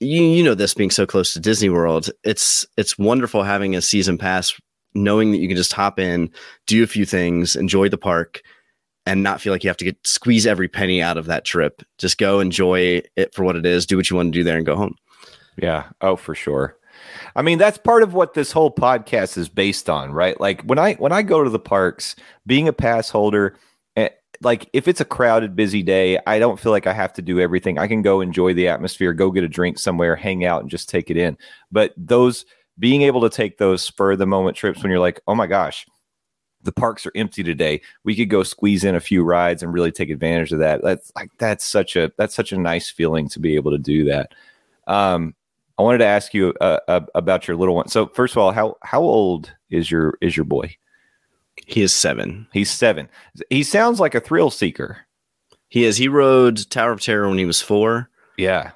[0.00, 3.80] you you know this being so close to Disney World, it's it's wonderful having a
[3.82, 4.54] season pass,
[4.94, 6.30] knowing that you can just hop in,
[6.66, 8.42] do a few things, enjoy the park,
[9.06, 11.82] and not feel like you have to get squeeze every penny out of that trip.
[11.98, 14.56] Just go enjoy it for what it is, do what you want to do there,
[14.56, 14.96] and go home.
[15.56, 15.88] Yeah.
[16.00, 16.76] Oh, for sure.
[17.34, 20.38] I mean, that's part of what this whole podcast is based on, right?
[20.40, 23.56] Like when I when I go to the parks, being a pass holder,
[23.96, 24.10] eh,
[24.42, 27.40] like if it's a crowded, busy day, I don't feel like I have to do
[27.40, 27.78] everything.
[27.78, 30.88] I can go enjoy the atmosphere, go get a drink somewhere, hang out, and just
[30.88, 31.36] take it in.
[31.70, 32.44] But those
[32.80, 35.86] being able to take those spur the moment trips when you're like, oh my gosh,
[36.62, 37.80] the parks are empty today.
[38.02, 40.82] We could go squeeze in a few rides and really take advantage of that.
[40.82, 44.04] That's like that's such a that's such a nice feeling to be able to do
[44.06, 44.32] that.
[44.88, 45.34] Um,
[45.78, 47.88] I wanted to ask you uh, uh, about your little one.
[47.88, 50.76] So first of all, how how old is your is your boy?
[51.66, 52.46] He is seven.
[52.52, 53.08] He's seven.
[53.50, 54.98] He sounds like a thrill seeker.
[55.68, 55.96] He is.
[55.96, 58.72] He rode Tower of Terror when he was four, Yeah.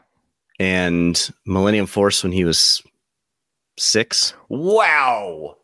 [0.61, 2.83] and Millennium Force when he was
[3.76, 4.34] six.
[4.48, 5.56] Wow.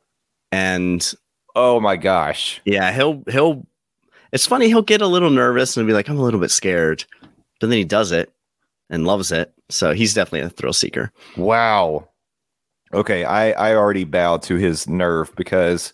[0.53, 1.15] And
[1.55, 2.61] Oh my gosh.
[2.65, 3.67] Yeah, he'll he'll.
[4.33, 4.69] It's funny.
[4.69, 7.05] He'll get a little nervous and be like, "I'm a little bit scared,"
[7.61, 8.33] but then he does it,
[8.89, 9.53] and loves it.
[9.69, 11.13] So he's definitely a thrill seeker.
[11.37, 12.09] Wow.
[12.95, 15.93] Okay, I I already bow to his nerve because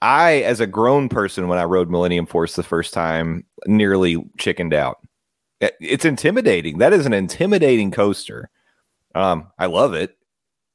[0.00, 4.74] I, as a grown person, when I rode Millennium Force the first time, nearly chickened
[4.74, 4.98] out.
[5.60, 6.78] It's intimidating.
[6.78, 8.50] That is an intimidating coaster.
[9.14, 10.16] Um, I love it.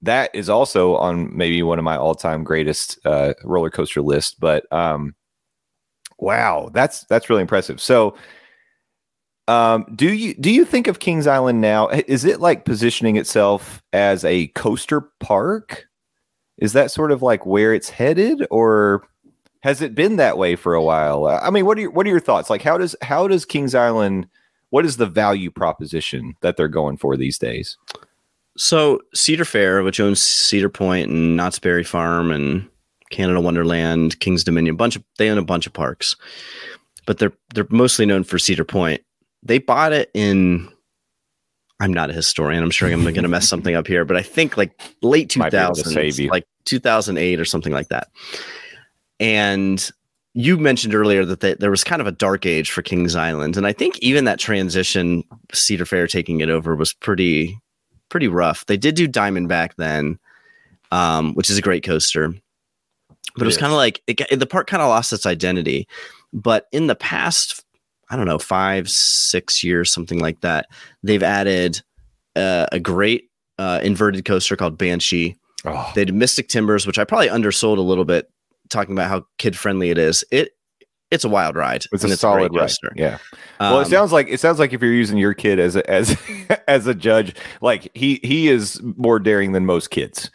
[0.02, 4.40] That is also on maybe one of my all-time greatest uh, roller coaster list.
[4.40, 5.14] But um,
[6.18, 7.82] wow, that's that's really impressive.
[7.82, 8.16] So,
[9.48, 11.90] um, do you do you think of Kings Island now?
[11.90, 15.86] Is it like positioning itself as a coaster park?
[16.58, 19.04] Is that sort of like where it's headed, or
[19.62, 21.26] has it been that way for a while?
[21.26, 22.50] I mean, what are your what are your thoughts?
[22.50, 24.28] Like, how does how does Kings Island?
[24.70, 27.78] What is the value proposition that they're going for these days?
[28.60, 32.68] So Cedar Fair, which owns Cedar Point and Knott's Berry Farm and
[33.10, 36.14] Canada Wonderland, Kings Dominion, bunch of they own a bunch of parks,
[37.06, 39.02] but they're they're mostly known for Cedar Point.
[39.42, 40.70] They bought it in.
[41.80, 42.62] I'm not a historian.
[42.62, 46.30] I'm sure I'm going to mess something up here, but I think like late 2000s,
[46.30, 48.10] like 2008 or something like that.
[49.22, 49.90] And
[50.34, 53.56] you mentioned earlier that they, there was kind of a dark age for Kings Island,
[53.56, 57.58] and I think even that transition, Cedar Fair taking it over, was pretty
[58.10, 58.66] pretty rough.
[58.66, 60.20] They did do Diamondback then,
[60.92, 64.48] um, which is a great coaster, but it, it was kind of like it, the
[64.48, 65.88] park kind of lost its identity.
[66.34, 67.64] But in the past,
[68.10, 70.68] I don't know, five six years, something like that,
[71.04, 71.82] they've added
[72.36, 75.36] uh, a great uh, inverted coaster called Banshee.
[75.66, 75.92] Oh.
[75.94, 78.30] They did Mystic Timbers, which I probably undersold a little bit
[78.70, 80.24] talking about how kid friendly it is.
[80.32, 80.52] It
[81.12, 81.86] it's a wild ride.
[81.92, 82.72] It's a it's solid ride.
[82.96, 83.18] Yeah.
[83.60, 85.90] Um, well, it sounds like it sounds like if you're using your kid as a,
[85.90, 86.18] as
[86.68, 90.30] as a judge, like he he is more daring than most kids.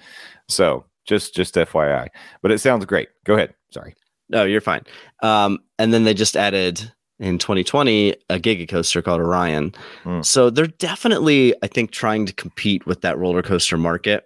[0.48, 2.08] So just just FYI.
[2.42, 3.08] But it sounds great.
[3.24, 3.54] Go ahead.
[3.70, 3.94] Sorry.
[4.28, 4.82] No, you're fine.
[5.22, 9.72] Um, and then they just added in 2020 a giga coaster called Orion.
[10.04, 10.24] Mm.
[10.24, 14.24] So they're definitely, I think, trying to compete with that roller coaster market.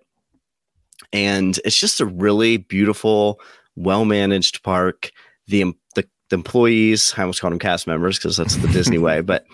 [1.13, 3.41] And it's just a really beautiful
[3.77, 5.11] well managed park.
[5.49, 5.73] The,
[6.29, 9.47] the, employees, I almost call them cast members because that's the Disney way, but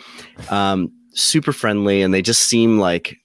[0.51, 3.17] um, super friendly, and they just seem like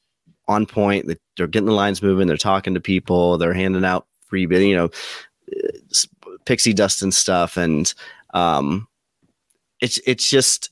[0.47, 1.09] on point.
[1.37, 2.27] They're getting the lines moving.
[2.27, 3.37] They're talking to people.
[3.37, 4.89] They're handing out free, you know,
[6.45, 7.93] pixie dust and stuff, and
[8.33, 8.87] um,
[9.79, 10.71] it's it's just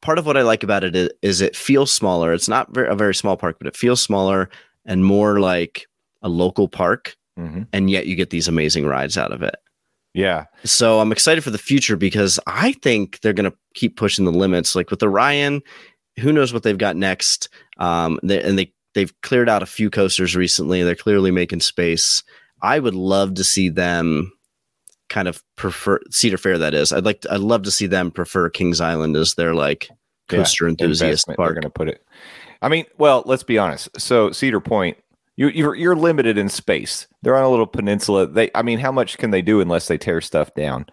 [0.00, 2.32] part of what I like about it is, is it feels smaller.
[2.32, 4.50] It's not a very small park, but it feels smaller
[4.84, 5.86] and more like
[6.22, 7.62] a local park mm-hmm.
[7.72, 9.56] and yet you get these amazing rides out of it.
[10.14, 10.44] Yeah.
[10.62, 14.32] So I'm excited for the future because I think they're going to keep pushing the
[14.32, 14.74] limits.
[14.74, 15.60] Like with Orion,
[16.18, 17.48] who knows what they've got next?
[17.78, 20.82] Um, they, and they they've cleared out a few coasters recently.
[20.82, 22.22] They're clearly making space.
[22.62, 24.32] I would love to see them
[25.08, 26.58] kind of prefer Cedar Fair.
[26.58, 29.54] That is, I'd like to, I'd love to see them prefer Kings Island as their
[29.54, 29.90] like
[30.28, 31.38] coaster yeah, enthusiast park.
[31.38, 32.06] They're going to put it.
[32.62, 33.88] I mean, well, let's be honest.
[34.00, 34.96] So Cedar Point
[35.36, 37.06] you, you're you're limited in space.
[37.22, 38.26] They're on a little peninsula.
[38.26, 40.86] They, I mean, how much can they do unless they tear stuff down?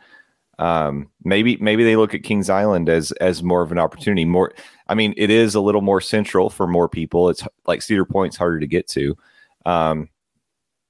[0.59, 4.25] Um, maybe maybe they look at Kings Island as as more of an opportunity.
[4.25, 4.53] More,
[4.87, 7.29] I mean, it is a little more central for more people.
[7.29, 9.17] It's like Cedar Point's harder to get to,
[9.65, 10.09] um,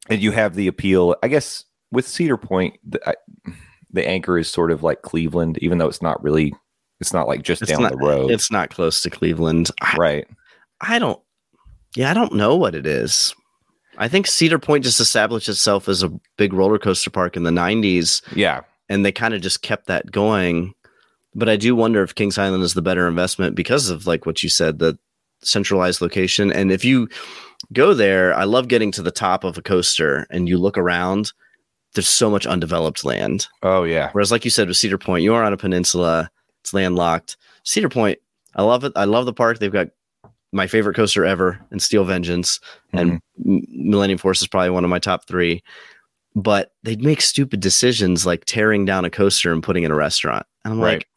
[0.10, 1.16] and you have the appeal.
[1.24, 3.16] I guess with Cedar Point, the, I,
[3.92, 6.54] the anchor is sort of like Cleveland, even though it's not really.
[7.00, 8.30] It's not like just it's down not, the road.
[8.30, 10.28] It's not close to Cleveland, I, right?
[10.82, 11.20] I don't.
[11.96, 13.34] Yeah, I don't know what it is.
[14.02, 17.52] I think Cedar Point just established itself as a big roller coaster park in the
[17.52, 18.24] 90s.
[18.36, 18.62] Yeah.
[18.90, 20.74] And they kind of just kept that going.
[21.36, 24.42] But I do wonder if Kings Island is the better investment because of like what
[24.42, 24.98] you said, the
[25.44, 26.52] centralized location.
[26.52, 27.10] And if you
[27.74, 31.32] go there, I love getting to the top of a coaster and you look around,
[31.94, 33.48] there's so much undeveloped land.
[33.62, 34.10] Oh, yeah.
[34.14, 37.38] Whereas, like you said with Cedar Point, you are on a peninsula, it's landlocked.
[37.64, 38.18] Cedar Point,
[38.56, 38.94] I love it.
[38.96, 39.60] I love the park.
[39.60, 39.90] They've got
[40.52, 42.60] my favorite coaster ever and Steel Vengeance
[42.94, 42.98] mm-hmm.
[42.98, 45.64] and Millennium Force is probably one of my top three.
[46.34, 50.46] But they'd make stupid decisions like tearing down a coaster and putting in a restaurant.
[50.64, 50.94] And I'm right.
[50.94, 51.08] like,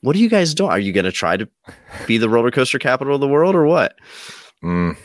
[0.00, 0.70] what are you guys doing?
[0.70, 1.48] Are you going to try to
[2.06, 3.96] be the roller coaster capital of the world or what?
[4.62, 4.96] Mm.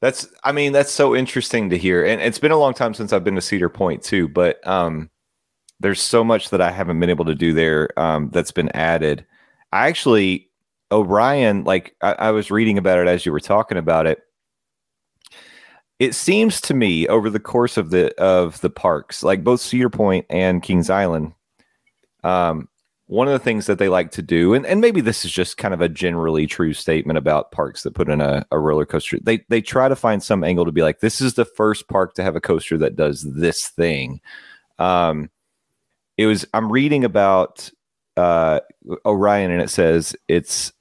[0.00, 2.04] That's, I mean, that's so interesting to hear.
[2.04, 5.10] And it's been a long time since I've been to Cedar Point too, but um,
[5.80, 9.26] there's so much that I haven't been able to do there um, that's been added.
[9.72, 10.47] I actually
[10.92, 14.22] Orion, like I, I was reading about it as you were talking about it.
[15.98, 19.90] It seems to me over the course of the of the parks, like both Cedar
[19.90, 21.34] Point and Kings Island,
[22.22, 22.68] um,
[23.06, 25.56] one of the things that they like to do, and, and maybe this is just
[25.56, 29.18] kind of a generally true statement about parks that put in a, a roller coaster,
[29.22, 32.14] they they try to find some angle to be like, this is the first park
[32.14, 34.20] to have a coaster that does this thing.
[34.78, 35.30] Um,
[36.16, 37.70] it was I'm reading about
[38.16, 38.60] uh,
[39.06, 40.72] Orion, and it says it's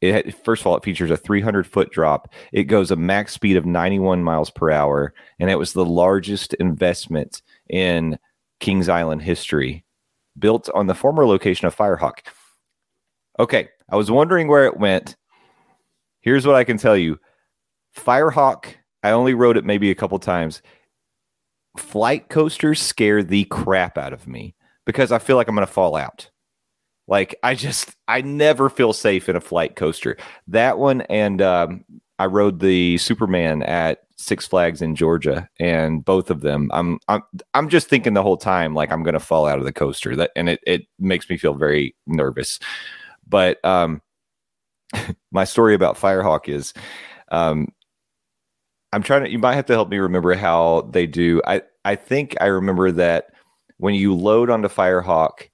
[0.00, 2.32] it first of all, it features a 300 foot drop.
[2.52, 6.54] It goes a max speed of 91 miles per hour, and it was the largest
[6.54, 8.18] investment in
[8.60, 9.84] Kings Island history,
[10.38, 12.18] built on the former location of Firehawk.
[13.38, 15.16] Okay, I was wondering where it went.
[16.20, 17.18] Here's what I can tell you
[17.96, 20.62] Firehawk, I only rode it maybe a couple times.
[21.76, 24.54] Flight coasters scare the crap out of me
[24.84, 26.30] because I feel like I'm going to fall out.
[27.08, 30.16] Like I just I never feel safe in a flight coaster.
[30.48, 31.84] That one and um,
[32.18, 37.22] I rode the Superman at Six Flags in Georgia, and both of them, I'm I'm
[37.54, 40.16] I'm just thinking the whole time like I'm to fall out of the coaster.
[40.16, 42.58] That and it it makes me feel very nervous.
[43.28, 44.00] But um,
[45.30, 46.72] my story about Firehawk is,
[47.30, 47.68] um,
[48.92, 49.30] I'm trying to.
[49.30, 51.42] You might have to help me remember how they do.
[51.46, 53.26] I I think I remember that
[53.76, 55.50] when you load onto Firehawk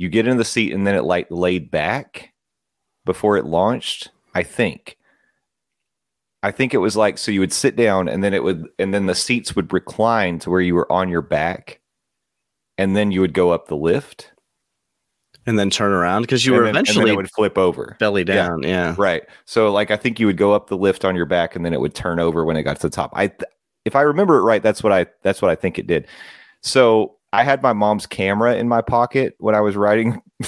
[0.00, 2.32] you get in the seat and then it like laid back
[3.04, 4.08] before it launched.
[4.34, 4.96] I think.
[6.42, 8.94] I think it was like so you would sit down and then it would and
[8.94, 11.80] then the seats would recline to where you were on your back,
[12.78, 14.32] and then you would go up the lift
[15.44, 18.62] and then turn around because you were then, eventually it would flip over belly down.
[18.62, 18.68] Yeah.
[18.68, 18.94] yeah.
[18.96, 19.24] right.
[19.44, 21.74] So like I think you would go up the lift on your back and then
[21.74, 23.12] it would turn over when it got to the top.
[23.14, 23.30] I
[23.84, 26.06] if I remember it right, that's what I that's what I think it did.
[26.62, 30.20] So I had my mom's camera in my pocket when I was riding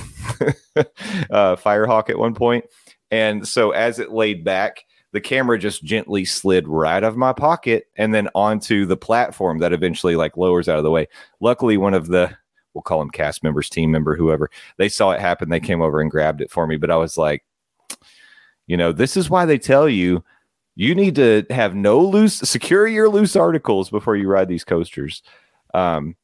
[0.76, 2.64] uh, Firehawk at one point,
[3.10, 7.32] and so as it laid back, the camera just gently slid right out of my
[7.32, 11.06] pocket and then onto the platform that eventually like lowers out of the way.
[11.40, 12.34] Luckily, one of the
[12.74, 16.00] we'll call them cast members, team member, whoever they saw it happen, they came over
[16.00, 16.76] and grabbed it for me.
[16.76, 17.44] But I was like,
[18.66, 20.24] you know, this is why they tell you
[20.74, 25.22] you need to have no loose secure your loose articles before you ride these coasters.
[25.74, 26.16] Um,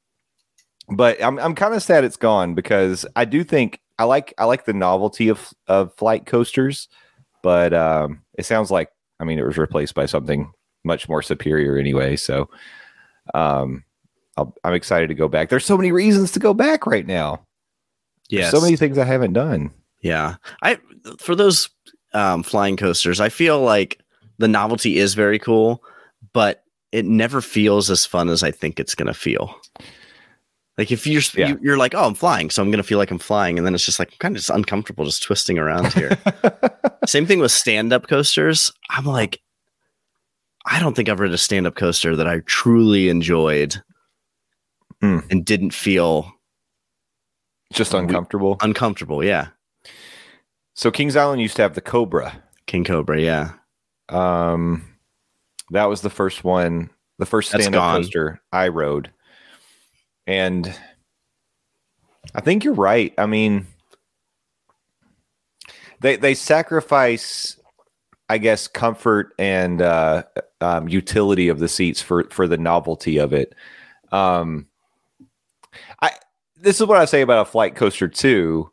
[0.90, 4.44] but I'm I'm kind of sad it's gone because I do think I like I
[4.44, 6.88] like the novelty of of flight coasters,
[7.42, 10.52] but um, it sounds like I mean it was replaced by something
[10.84, 12.16] much more superior anyway.
[12.16, 12.48] So
[13.34, 13.84] um,
[14.36, 15.48] i am excited to go back.
[15.48, 17.44] There's so many reasons to go back right now.
[18.30, 19.72] Yeah, so many things I haven't done.
[20.00, 20.78] Yeah, I
[21.18, 21.68] for those
[22.14, 24.00] um, flying coasters, I feel like
[24.38, 25.82] the novelty is very cool,
[26.32, 29.54] but it never feels as fun as I think it's going to feel.
[30.78, 31.56] Like if you're yeah.
[31.60, 33.74] you, are like, oh, I'm flying, so I'm gonna feel like I'm flying, and then
[33.74, 36.16] it's just like I'm kind of just uncomfortable just twisting around here.
[37.06, 38.70] Same thing with stand-up coasters.
[38.90, 39.40] I'm like,
[40.66, 43.82] I don't think I've ridden a stand-up coaster that I truly enjoyed
[45.02, 45.28] mm.
[45.30, 46.32] and didn't feel
[47.72, 48.56] just uncomfortable.
[48.60, 49.48] uncomfortable, yeah.
[50.74, 52.40] So Kings Island used to have the Cobra.
[52.66, 53.54] King Cobra, yeah.
[54.10, 54.94] Um,
[55.70, 59.10] that was the first one, the first stand-up coaster I rode.
[60.28, 60.72] And
[62.34, 63.14] I think you're right.
[63.16, 63.66] I mean,
[66.00, 67.58] they they sacrifice,
[68.28, 70.24] I guess, comfort and uh,
[70.60, 73.54] um, utility of the seats for for the novelty of it.
[74.12, 74.66] Um,
[76.02, 76.10] I
[76.56, 78.70] this is what I say about a flight coaster too.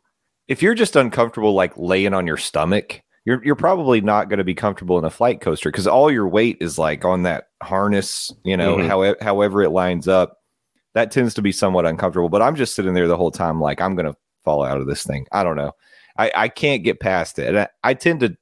[0.48, 4.44] If you're just uncomfortable, like laying on your stomach, you're you're probably not going to
[4.44, 8.30] be comfortable in a flight coaster because all your weight is like on that harness.
[8.44, 8.88] You know, mm-hmm.
[8.88, 10.36] however however it lines up
[10.96, 12.30] that tends to be somewhat uncomfortable.
[12.30, 15.04] But I'm just sitting there the whole time, like I'm gonna fall out of this
[15.04, 15.26] thing.
[15.30, 15.72] I don't know.
[16.16, 17.48] I, I can't get past it.
[17.48, 18.34] And I, I tend to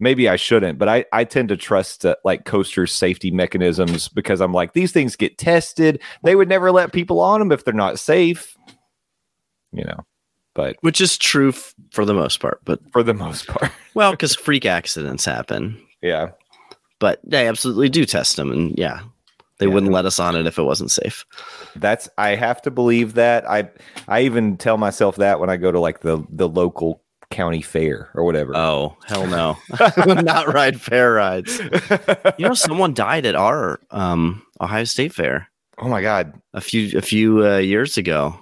[0.00, 4.40] maybe I shouldn't, but I, I tend to trust uh, like coaster safety mechanisms because
[4.40, 6.02] I'm like, these things get tested.
[6.24, 8.56] They would never let people on them if they're not safe,
[9.72, 10.00] you know.
[10.52, 14.10] But which is true f- for the most part, but for the most part, well,
[14.10, 15.80] because freak accidents happen.
[16.02, 16.30] Yeah,
[16.98, 19.02] but they absolutely do test them, and yeah,
[19.58, 19.72] they yeah.
[19.72, 21.24] wouldn't let us on it if it wasn't safe.
[21.76, 23.48] That's I have to believe that.
[23.48, 23.70] I
[24.08, 28.10] I even tell myself that when I go to like the the local county fair
[28.14, 28.56] or whatever.
[28.56, 29.56] Oh, hell no.
[30.22, 31.60] Not ride fair rides.
[32.38, 35.48] You know someone died at our um Ohio State Fair.
[35.78, 36.40] Oh my god.
[36.52, 38.38] A few a few uh, years ago.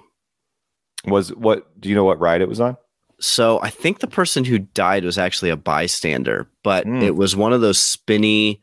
[1.05, 2.77] Was what do you know what ride it was on?
[3.19, 7.01] So I think the person who died was actually a bystander, but mm.
[7.01, 8.61] it was one of those spinny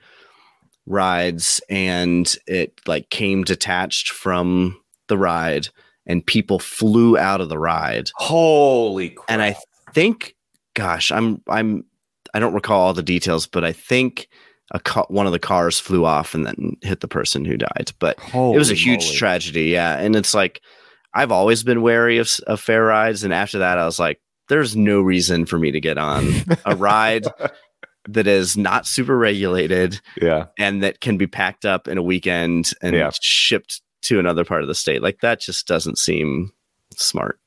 [0.90, 4.78] rides and it like came detached from
[5.08, 5.68] the ride
[6.06, 8.10] and people flew out of the ride.
[8.16, 9.26] Holy crap.
[9.30, 9.56] And I
[9.94, 10.34] think
[10.74, 11.84] gosh, I'm I'm
[12.34, 14.28] I don't recall all the details, but I think
[14.72, 17.92] a ca- one of the cars flew off and then hit the person who died.
[17.98, 19.16] But Holy it was a huge moly.
[19.16, 19.98] tragedy, yeah.
[19.98, 20.60] And it's like
[21.14, 24.76] I've always been wary of, of fair rides, and after that, I was like, "There's
[24.76, 26.28] no reason for me to get on
[26.64, 27.26] a ride
[28.12, 32.70] that is not super regulated yeah and that can be packed up in a weekend
[32.82, 33.10] and yeah.
[33.20, 36.50] shipped to another part of the state like that just doesn't seem
[36.96, 37.38] smart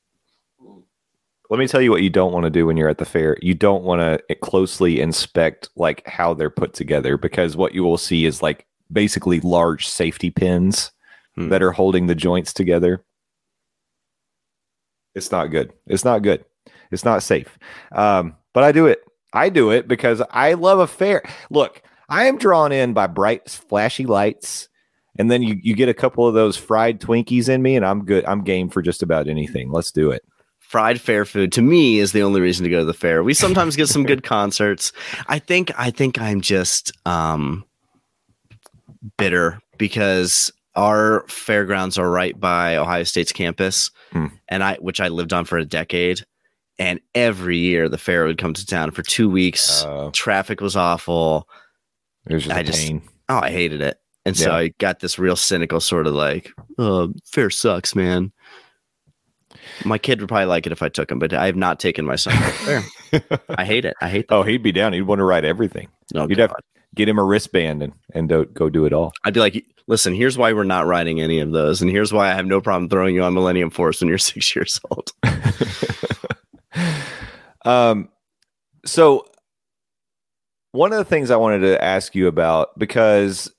[1.50, 3.38] Let me tell you what you don't want to do when you're at the fair.
[3.42, 7.98] You don't want to closely inspect like how they're put together because what you will
[7.98, 10.92] see is like basically large safety pins
[11.36, 11.50] Hmm.
[11.50, 13.04] that are holding the joints together.
[15.16, 15.74] It's not good.
[15.88, 16.46] It's not good.
[16.92, 17.58] It's not safe.
[17.92, 19.04] Um, but I do it.
[19.34, 21.24] I do it because I love a fair.
[21.50, 24.70] Look, I am drawn in by bright, flashy lights,
[25.18, 28.06] and then you you get a couple of those fried Twinkies in me, and I'm
[28.06, 28.26] good.
[28.26, 29.72] I'm game for just about anything.
[29.72, 30.24] Let's do it.
[30.60, 33.24] fried fair food to me is the only reason to go to the fair.
[33.24, 34.92] We sometimes get some good concerts.
[35.28, 37.64] I think I think I'm just um
[39.18, 44.28] bitter because our fairgrounds are right by Ohio State's campus Hmm.
[44.48, 46.22] and I which I lived on for a decade
[46.80, 49.84] and every year the fair would come to town for 2 weeks.
[49.86, 51.48] Uh, Traffic was awful.
[52.28, 53.02] it was just I a just- pain.
[53.30, 53.98] Oh, I hated it.
[54.26, 54.56] And so Yeah.
[54.56, 58.32] I got this real cynical sort of like, oh, fair sucks, man.
[59.86, 62.06] My kid would probably like it if I took him, but I have not taken
[62.06, 63.40] my son to the fair.
[63.58, 63.96] I hate it.
[64.02, 64.36] I hate that.
[64.36, 64.94] oh, he'd be down.
[64.94, 65.88] He'd want to ride everything.
[66.16, 66.62] Oh, you'd have- God.
[66.96, 69.14] Get him a wristband and and do, go do it all.
[69.24, 72.30] I'd be like, listen, here's why we're not riding any of those, and here's why
[72.30, 75.12] I have no problem throwing you on Millennium Force when you're six years old.
[77.66, 78.10] um,
[78.86, 79.26] so
[80.72, 83.52] one of the things I wanted to ask you about because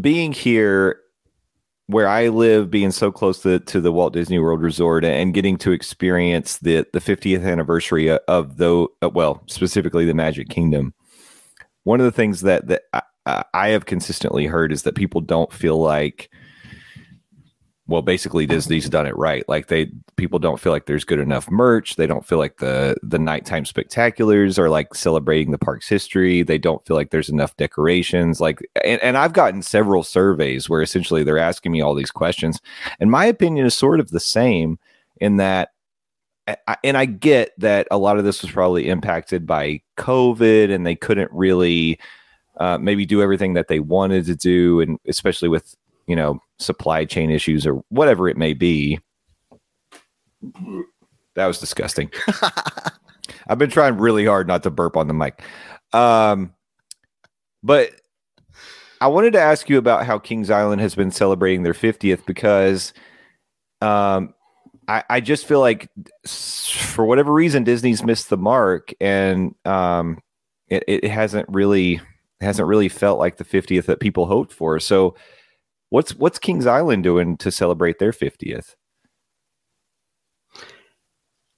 [0.00, 1.00] being here
[1.88, 5.56] where I live, being so close to, to the Walt Disney World Resort and getting
[5.58, 10.94] to experience the the 50th anniversary of the well, specifically the Magic Kingdom.
[11.84, 12.82] One of the things that that
[13.26, 16.30] I, I have consistently heard is that people don't feel like
[17.88, 19.48] well basically disney's done it right.
[19.48, 21.96] Like they people don't feel like there's good enough merch.
[21.96, 26.42] They don't feel like the the nighttime spectaculars are like celebrating the park's history.
[26.42, 28.40] They don't feel like there's enough decorations.
[28.40, 32.60] Like and, and i've gotten several surveys where essentially they're asking me all these questions.
[33.00, 34.78] And my opinion is sort of the same
[35.20, 35.70] in that
[36.68, 40.86] I- and I get that a lot of this was probably impacted by COVID, and
[40.86, 41.98] they couldn't really
[42.58, 45.74] uh, maybe do everything that they wanted to do, and especially with
[46.06, 48.98] you know supply chain issues or whatever it may be.
[51.34, 52.10] That was disgusting.
[53.48, 55.42] I've been trying really hard not to burp on the mic.
[55.92, 56.54] Um,
[57.62, 57.92] but
[59.00, 62.92] I wanted to ask you about how Kings Island has been celebrating their 50th because
[63.80, 64.34] um,
[64.88, 65.90] I, I just feel like
[66.26, 70.20] for whatever reason Disney's missed the mark and um,
[70.68, 72.00] it, it hasn't really
[72.40, 74.78] hasn't really felt like the 50th that people hoped for.
[74.78, 75.16] So
[75.90, 78.74] what's what's Kings Island doing to celebrate their 50th?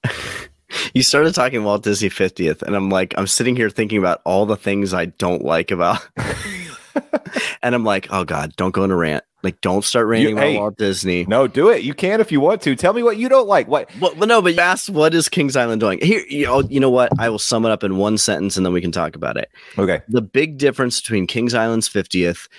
[0.93, 4.45] you started talking Walt Disney 50th, and I'm like, I'm sitting here thinking about all
[4.45, 6.07] the things I don't like about.
[7.61, 9.23] and I'm like, oh God, don't go in a rant.
[9.41, 10.57] Like, don't start ranting about hey.
[10.57, 11.23] Walt Disney.
[11.25, 11.83] No, do it.
[11.83, 12.75] You can if you want to.
[12.75, 13.69] Tell me what you don't like.
[13.69, 15.99] What Well, well, no, but you asked what is Kings Island doing?
[16.01, 17.09] Here, you know, you know what?
[17.17, 19.49] I will sum it up in one sentence, and then we can talk about it.
[19.77, 20.01] Okay.
[20.09, 22.49] The big difference between Kings Island's 50th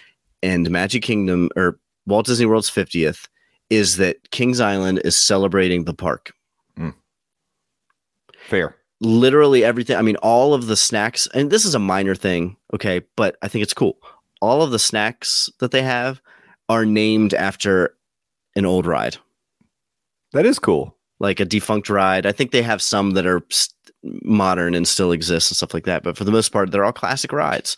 [0.42, 3.28] and Magic Kingdom or Walt Disney World's 50th
[3.68, 6.32] is that Kings Island is celebrating the park.
[6.78, 6.94] Mm.
[8.46, 8.76] Fair.
[9.00, 9.96] literally everything.
[9.96, 13.48] I mean, all of the snacks, and this is a minor thing, okay, but I
[13.48, 13.96] think it's cool.
[14.42, 16.20] All of the snacks that they have
[16.68, 17.94] are named after
[18.56, 19.16] an old ride,
[20.32, 20.96] That is cool.
[21.18, 22.26] like a defunct ride.
[22.26, 23.74] I think they have some that are st-
[24.24, 26.92] modern and still exist and stuff like that, but for the most part, they're all
[26.92, 27.76] classic rides.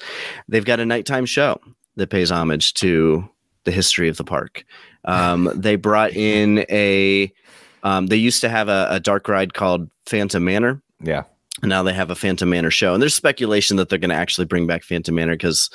[0.49, 1.61] They've got a nighttime show
[1.97, 3.29] that pays homage to
[3.65, 4.65] the history of the park.
[5.05, 7.33] Um, they brought in a.
[7.85, 11.25] Um, they used to have a, a dark ride called Phantom Manor, Yeah.
[11.63, 12.95] and now they have a Phantom Manor show.
[12.95, 15.69] And there's speculation that they're going to actually bring back Phantom Manor because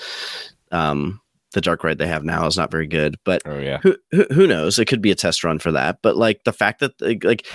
[0.72, 1.20] um,
[1.52, 3.18] the dark ride they have now is not very good.
[3.26, 3.80] But Oh yeah.
[3.84, 4.80] who, who who knows?
[4.80, 6.00] It could be a test run for that.
[6.02, 7.46] But like the fact that like, like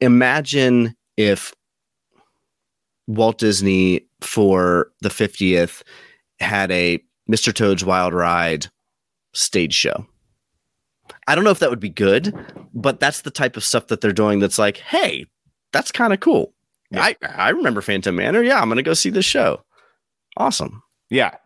[0.00, 1.54] imagine if
[3.06, 5.82] Walt Disney for the 50th
[6.40, 7.52] had a Mr.
[7.54, 8.66] Toad's Wild Ride
[9.32, 10.06] stage show.
[11.28, 12.34] I don't know if that would be good,
[12.74, 15.26] but that's the type of stuff that they're doing that's like, hey,
[15.72, 16.52] that's kind of cool.
[16.90, 17.02] Yeah.
[17.02, 18.42] I, I remember Phantom Manor.
[18.42, 19.62] Yeah, I'm gonna go see this show.
[20.36, 20.82] Awesome.
[21.10, 21.36] Yeah.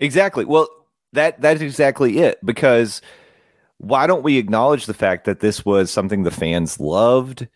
[0.00, 0.44] Exactly.
[0.44, 0.68] Well,
[1.12, 3.00] that that's exactly it because
[3.78, 7.48] why don't we acknowledge the fact that this was something the fans loved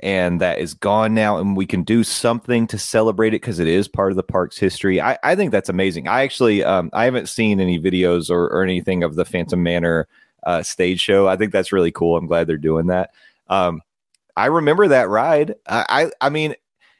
[0.00, 3.66] and that is gone now and we can do something to celebrate it because it
[3.66, 5.00] is part of the park's history.
[5.00, 6.06] I, I think that's amazing.
[6.06, 10.06] I actually um, I haven't seen any videos or, or anything of the Phantom Manor
[10.44, 11.28] uh, stage show.
[11.28, 12.16] I think that's really cool.
[12.16, 13.10] I'm glad they're doing that.
[13.48, 13.80] Um,
[14.36, 15.54] I remember that ride.
[15.66, 16.54] I, I I mean,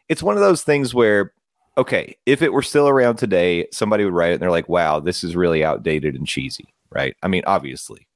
[0.08, 1.32] it's one of those things where
[1.78, 4.98] okay, if it were still around today, somebody would write it and they're like, wow,
[4.98, 7.14] this is really outdated and cheesy, right?
[7.22, 8.08] I mean, obviously.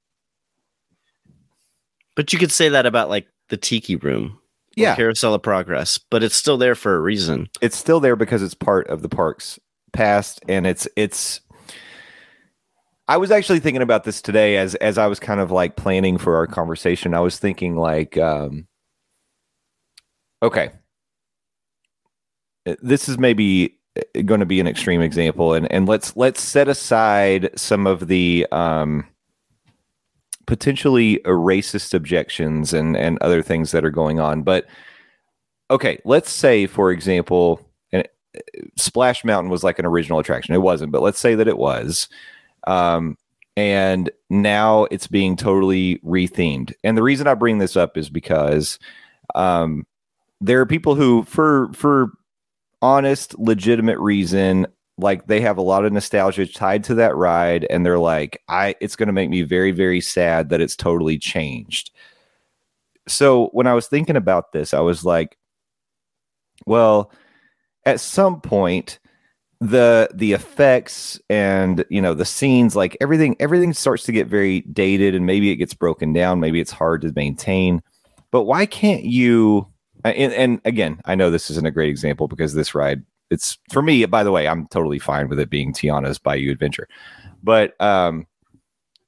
[2.17, 4.40] But you could say that about like the Tiki Room
[4.77, 4.95] Yeah.
[4.97, 7.49] Carousel of Progress, but it's still there for a reason.
[7.61, 9.59] it's still there because it's part of the park's
[9.93, 11.41] past and it's it's
[13.09, 16.17] I was actually thinking about this today as as I was kind of like planning
[16.17, 17.13] for our conversation.
[17.13, 18.69] I was thinking like um
[20.43, 20.71] okay.
[22.67, 23.77] Uh, This is maybe
[24.25, 28.47] going to be an extreme example and and let's let's set aside some of the
[28.53, 29.05] um
[30.51, 34.67] potentially racist objections and and other things that are going on but
[35.71, 38.09] okay let's say for example and
[38.77, 40.53] splash mountain was like an original attraction.
[40.53, 42.09] It wasn't but let's say that it was
[42.67, 43.17] um
[43.57, 46.73] and now it's being totally rethemed.
[46.83, 48.81] And the reason i bring this up is because
[49.37, 49.87] um
[50.41, 52.11] there are people who for for
[52.83, 54.67] honest legitimate reason
[55.01, 58.75] like they have a lot of nostalgia tied to that ride and they're like i
[58.81, 61.91] it's going to make me very very sad that it's totally changed.
[63.09, 65.37] So when i was thinking about this i was like
[66.67, 67.11] well
[67.85, 68.99] at some point
[69.61, 74.63] the the effects and you know the scenes like everything everything starts to get very
[74.63, 77.83] dated and maybe it gets broken down maybe it's hard to maintain
[78.31, 79.67] but why can't you
[80.03, 83.83] and, and again i know this isn't a great example because this ride it's for
[83.83, 86.89] me by the way i'm totally fine with it being tiana's bayou adventure.
[87.43, 88.27] But um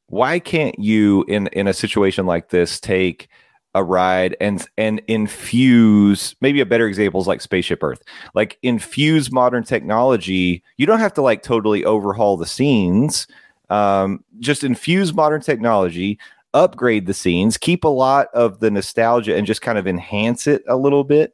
[0.07, 3.29] why can't you in in a situation like this take
[3.75, 8.03] a ride and and infuse maybe a better example is like spaceship earth.
[8.35, 10.63] Like infuse modern technology.
[10.77, 13.27] You don't have to like totally overhaul the scenes.
[13.71, 16.19] Um, just infuse modern technology
[16.55, 20.63] upgrade the scenes keep a lot of the nostalgia and just kind of enhance it
[20.69, 21.33] a little bit.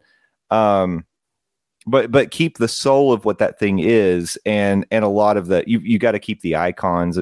[0.50, 1.04] Um,
[1.90, 5.46] but but keep the soul of what that thing is and and a lot of
[5.46, 7.18] the you you got to keep the icons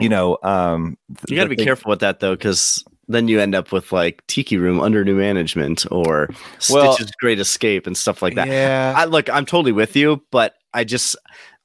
[0.00, 0.96] you know um
[1.28, 3.90] You got to be thing- careful with that though, because then you end up with
[3.90, 6.28] like Tiki Room under new management or
[6.70, 8.48] Well- Stitch's Great Escape and stuff like that.
[8.48, 11.16] yeah I look, I'm totally with you, but I just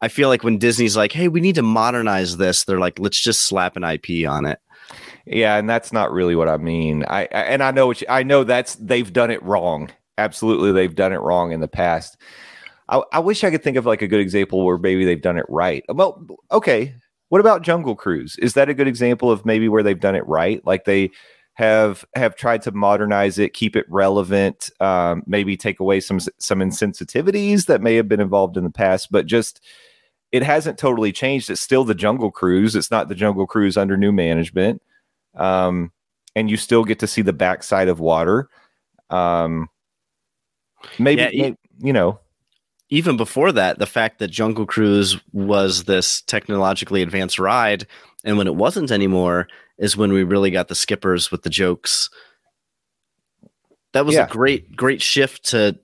[0.02, 3.22] I feel like when Disney's like, "Hey, we need to modernize this," they're like, "Let's
[3.22, 4.60] just slap an IP on it."
[5.26, 7.06] Yeah, and that's not really what I mean.
[7.08, 9.92] I, I and I know what you, I know that's they've done it wrong.
[10.18, 12.18] Absolutely, they've done it wrong in the past.
[12.90, 15.38] I, I wish I could think of like a good example where maybe they've done
[15.38, 15.84] it right.
[15.90, 16.96] Well, okay.
[17.30, 18.36] What about Jungle Cruise?
[18.38, 20.62] Is that a good example of maybe where they've done it right?
[20.68, 21.10] Like they
[21.56, 26.60] have have tried to modernize it, keep it relevant, um, maybe take away some some
[26.60, 29.62] insensitivities that may have been involved in the past, but just
[30.32, 31.50] it hasn't totally changed.
[31.50, 32.76] It's still the Jungle Cruise.
[32.76, 34.82] It's not the Jungle Cruise under new management
[35.36, 35.92] um,
[36.36, 38.50] and you still get to see the backside of water.
[39.10, 39.70] Um,
[41.00, 42.20] maybe, Yeah, you know,
[42.90, 47.88] Even before that, the fact that Jungle Cruise was this technologically advanced ride,
[48.24, 49.48] and when it wasn't anymore,
[49.80, 52.10] is when we really got the skippers with the jokes.
[53.94, 54.26] That was Yeah.
[54.26, 55.78] a great, great shift to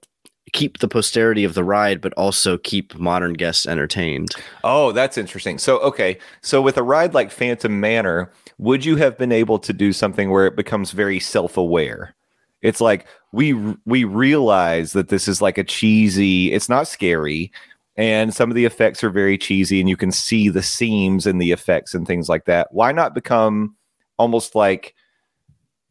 [0.53, 4.35] keep the posterity of the ride, but also keep modern guests entertained.
[4.63, 5.57] oh, that's interesting.
[5.59, 9.73] So, okay, so with a ride like Phantom Manor, would you have been able to
[9.73, 12.15] do something where it becomes very self-aware?
[12.61, 13.53] It's like we
[13.85, 16.51] we realize that this is like a cheesy.
[16.51, 17.51] It's not scary,
[17.95, 21.41] and some of the effects are very cheesy, and you can see the seams and
[21.41, 22.67] the effects and things like that.
[22.71, 23.75] Why not become
[24.19, 24.93] almost like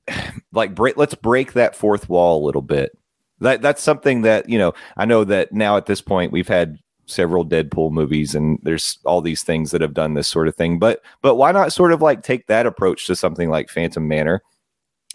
[0.52, 2.96] like break let's break that fourth wall a little bit
[3.40, 6.78] that that's something that you know i know that now at this point we've had
[7.06, 10.78] several deadpool movies and there's all these things that have done this sort of thing
[10.78, 14.42] but but why not sort of like take that approach to something like phantom manor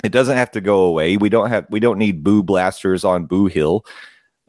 [0.04, 1.18] it doesn't have to go away.
[1.18, 3.86] We don't have we don't need boo blasters on boo hill.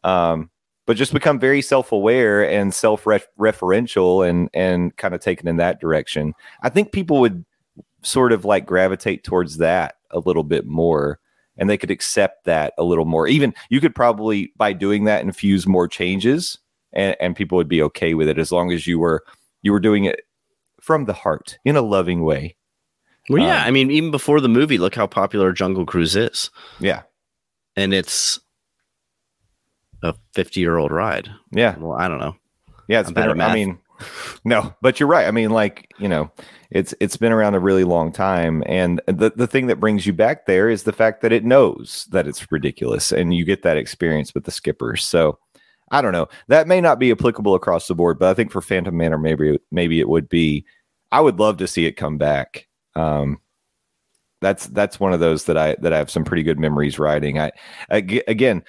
[0.03, 0.51] Um
[0.87, 6.35] but just become very self-aware and self-referential and and kind of taken in that direction.
[6.63, 7.45] I think people would
[8.03, 11.19] sort of like gravitate towards that a little bit more
[11.57, 13.27] and they could accept that a little more.
[13.29, 16.59] Even you could probably by doing that infuse more changes
[16.93, 19.25] and, and people would be okay with it as long as you were
[19.63, 20.23] you were doing it
[20.81, 22.57] from the heart in a loving way
[23.31, 26.51] Well, yeah, Um, I mean, even before the movie, look how popular Jungle Cruise is,
[26.79, 27.03] yeah.
[27.77, 28.39] And it's
[30.03, 31.31] a 50 year old ride.
[31.51, 31.77] yeah.
[31.79, 32.37] Well, I don't know.
[32.89, 33.79] yeah it's I'm been i mean
[34.45, 35.27] no but you're right.
[35.27, 36.31] I mean like you know
[36.71, 38.63] it's it's been around a really long time.
[38.67, 42.07] And the, the thing that brings you back there is the fact that it knows
[42.11, 45.39] that it's ridiculous and you get that experience with the skippers so
[45.91, 46.29] i don't know.
[46.49, 49.59] That may not be applicable across the board but i think for phantom manor maybe
[49.71, 50.65] maybe it would be.
[51.13, 52.67] I would love to see it come back
[52.97, 53.39] um
[54.41, 57.39] that's that's one of those that i that i have some pretty good memories riding
[57.39, 57.51] i
[57.91, 58.63] ag- again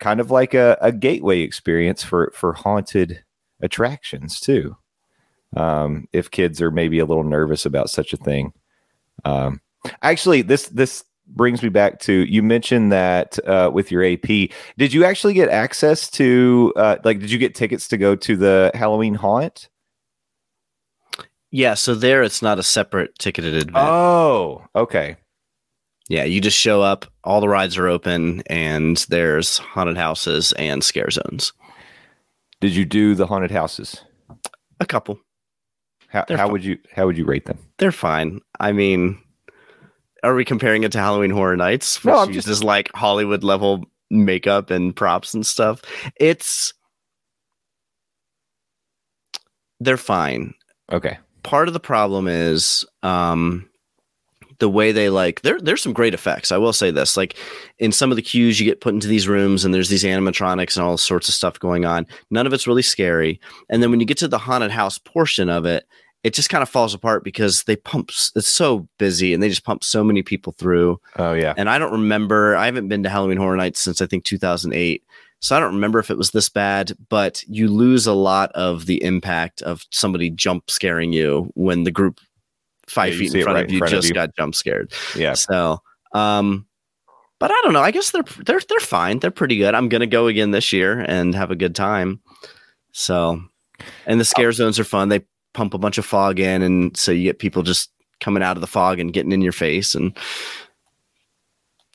[0.00, 3.22] kind of like a, a gateway experience for for haunted
[3.60, 4.76] attractions too
[5.56, 8.52] um, if kids are maybe a little nervous about such a thing.
[9.24, 9.60] Um,
[10.02, 14.50] actually, this this brings me back to you mentioned that uh, with your AP.
[14.78, 17.20] Did you actually get access to uh, like?
[17.20, 19.68] Did you get tickets to go to the Halloween haunt?
[21.52, 23.76] Yeah, so there it's not a separate ticketed event.
[23.76, 25.16] Oh, okay.
[26.08, 30.82] Yeah, you just show up, all the rides are open, and there's haunted houses and
[30.82, 31.52] scare zones.
[32.60, 34.02] Did you do the haunted houses?
[34.80, 35.20] A couple.
[36.08, 36.52] How, They're how fun.
[36.52, 37.58] would you how would you rate them?
[37.78, 38.40] They're fine.
[38.60, 39.18] I mean,
[40.22, 42.04] are we comparing it to Halloween Horror Nights?
[42.04, 45.82] No, which I'm just- like Hollywood level makeup and props and stuff.
[46.16, 46.74] It's
[49.80, 50.54] they're fine.
[50.90, 51.18] Okay.
[51.42, 53.68] Part of the problem is um
[54.58, 56.52] the way they like there there's some great effects.
[56.52, 57.16] I will say this.
[57.16, 57.36] Like
[57.78, 60.76] in some of the queues you get put into these rooms and there's these animatronics
[60.76, 62.06] and all sorts of stuff going on.
[62.30, 63.40] None of it's really scary.
[63.68, 65.84] And then when you get to the haunted house portion of it,
[66.22, 69.64] it just kind of falls apart because they pump it's so busy and they just
[69.64, 71.00] pump so many people through.
[71.16, 71.54] Oh yeah.
[71.56, 75.02] And I don't remember, I haven't been to Halloween Horror Nights since I think 2008.
[75.42, 78.86] So I don't remember if it was this bad, but you lose a lot of
[78.86, 82.20] the impact of somebody jump scaring you when the group
[82.86, 84.14] five Yeah, feet in front right of in you front of just you.
[84.14, 84.92] got jump scared.
[85.16, 85.34] Yeah.
[85.34, 85.82] So,
[86.12, 86.64] um,
[87.40, 87.80] but I don't know.
[87.82, 89.18] I guess they're they're they're fine.
[89.18, 89.74] They're pretty good.
[89.74, 92.20] I'm gonna go again this year and have a good time.
[92.92, 93.42] So,
[94.06, 95.08] and the scare zones are fun.
[95.08, 97.90] They pump a bunch of fog in, and so you get people just
[98.20, 99.96] coming out of the fog and getting in your face.
[99.96, 100.12] And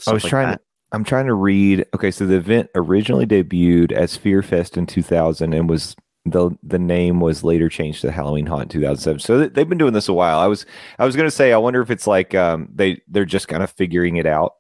[0.06, 0.62] I was stuff like trying that.
[0.92, 1.86] I'm trying to read.
[1.94, 5.96] Okay, so the event originally debuted as Fear Fest in 2000 and was
[6.32, 9.20] the the name was later changed to Halloween Haunt in 2007.
[9.20, 10.40] So th- they've been doing this a while.
[10.40, 10.66] I was
[11.00, 13.64] I was going to say I wonder if it's like um they they're just kind
[13.64, 14.56] of figuring it out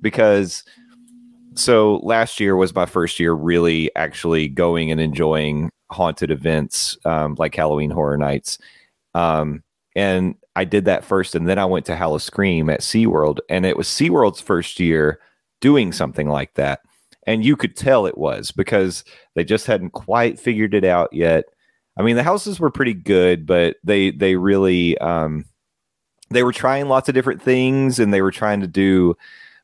[0.00, 0.64] because
[1.54, 7.34] so last year was my first year really actually going and enjoying haunted events um
[7.38, 8.58] like Halloween Horror Nights.
[9.14, 9.62] Um
[9.94, 13.76] and I did that first and then I went to Howl-O-Scream at SeaWorld and it
[13.76, 15.20] was SeaWorld's first year
[15.62, 16.80] doing something like that.
[17.26, 19.04] And you could tell it was because
[19.34, 21.46] they just hadn't quite figured it out yet.
[21.96, 25.46] I mean, the houses were pretty good, but they they really um
[26.28, 29.14] they were trying lots of different things and they were trying to do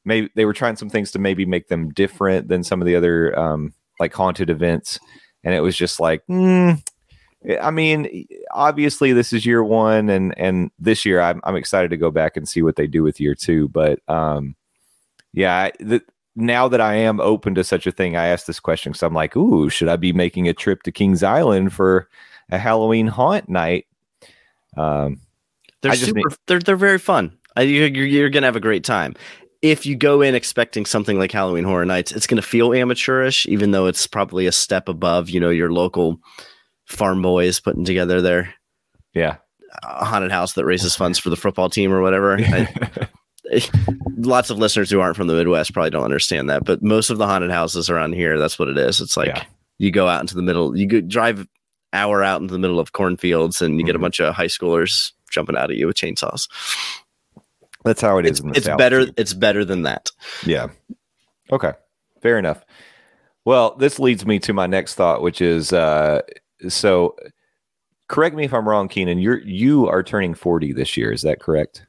[0.04, 2.94] maybe they were trying some things to maybe make them different than some of the
[2.94, 5.00] other um like haunted events
[5.44, 6.80] and it was just like mm,
[7.62, 11.96] I mean, obviously this is year one, and and this year I'm I'm excited to
[11.96, 13.68] go back and see what they do with year two.
[13.68, 14.56] But um,
[15.32, 16.02] yeah, the,
[16.36, 19.14] now that I am open to such a thing, I ask this question because I'm
[19.14, 22.08] like, ooh, should I be making a trip to Kings Island for
[22.50, 23.86] a Halloween haunt night?
[24.76, 25.20] Um,
[25.82, 26.18] They're super.
[26.18, 27.36] need- they're they're very fun.
[27.56, 29.14] You're, you're gonna have a great time.
[29.62, 33.72] If you go in expecting something like Halloween Horror Nights, it's gonna feel amateurish, even
[33.72, 36.20] though it's probably a step above, you know, your local
[36.86, 38.54] farm boys putting together their
[39.14, 39.38] yeah,
[39.82, 42.36] haunted house that raises funds for the football team or whatever.
[42.40, 43.08] I,
[44.16, 47.18] lots of listeners who aren't from the Midwest probably don't understand that, but most of
[47.18, 49.00] the haunted houses around here, that's what it is.
[49.00, 49.44] It's like Yeah.
[49.78, 51.46] you go out into the middle, you go drive
[51.92, 54.02] hour out into the middle of cornfields, and you get a Mhm.
[54.02, 56.48] bunch of high schoolers jumping out at you with chainsaws.
[57.84, 58.32] that's how it is.
[58.32, 59.06] It's, in the it's South, better.
[59.06, 59.12] too.
[59.16, 60.10] It's better than that.
[60.44, 60.68] Yeah.
[61.50, 61.72] Okay.
[62.20, 62.62] Fair enough.
[63.46, 66.20] Well, this leads me to my next thought, which is uh
[66.68, 67.16] so
[68.08, 69.18] correct me if I'm wrong, Keenan.
[69.20, 71.86] You're you are turning 40 this year, is that correct?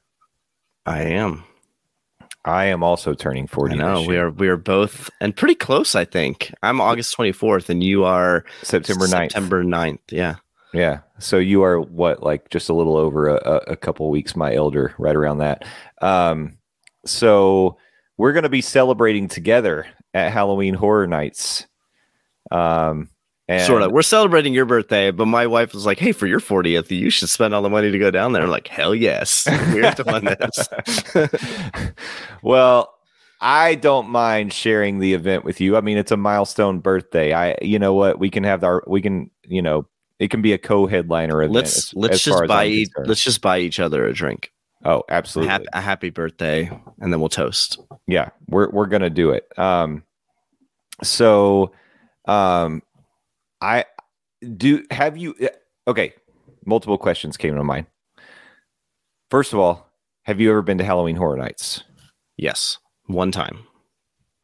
[0.85, 1.43] I am.
[2.45, 3.75] I am also turning 40.
[3.75, 4.29] I know this we are.
[4.29, 5.95] We are both, and pretty close.
[5.95, 9.09] I think I'm August 24th, and you are September 9th.
[9.09, 9.99] September 9th.
[10.09, 10.35] Yeah.
[10.73, 10.99] Yeah.
[11.17, 14.53] So you are what, like just a little over a, a, a couple weeks my
[14.53, 15.65] elder, right around that.
[16.01, 16.57] Um,
[17.05, 17.77] so
[18.17, 21.65] we're going to be celebrating together at Halloween Horror Nights.
[22.51, 23.09] Um,
[23.49, 23.91] and sort of.
[23.91, 27.29] We're celebrating your birthday, but my wife was like, "Hey, for your 40th, you should
[27.29, 30.69] spend all the money to go down there." I'm like, "Hell yes, we're doing this."
[32.43, 32.93] well,
[33.41, 35.77] I don't mind sharing the event with you.
[35.77, 37.33] I mean, it's a milestone birthday.
[37.33, 39.87] I, you know what, we can have our, we can, you know,
[40.19, 41.53] it can be a co-headliner event.
[41.53, 44.51] let's as- let's as just buy each, let's just buy each other a drink,
[44.83, 45.49] Oh, a absolutely.
[45.51, 46.69] happy, a happy birthday,
[46.99, 47.79] and then we'll toast.
[48.07, 50.03] yeah we're we're gonna do it um
[51.03, 51.71] so
[52.25, 52.81] um
[53.61, 53.83] i
[54.57, 55.49] do have you eh,
[55.87, 56.13] okay
[56.65, 57.85] multiple questions came to mind
[59.29, 59.89] first of all
[60.23, 61.83] have you ever been to halloween horror nights
[62.37, 63.65] Yes, one time,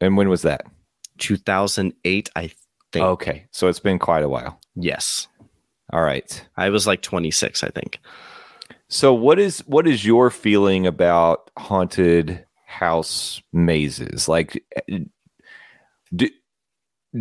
[0.02, 0.66] and when was that
[1.16, 2.28] 2008.
[2.36, 2.50] I
[2.92, 3.06] think.
[3.06, 5.28] okay so it's been quite a while Yes,
[5.92, 7.64] all right I was like 26.
[7.64, 7.98] I think.
[8.88, 14.98] so what is what is your feeling about haunted house mazes like eh,
[16.14, 16.28] do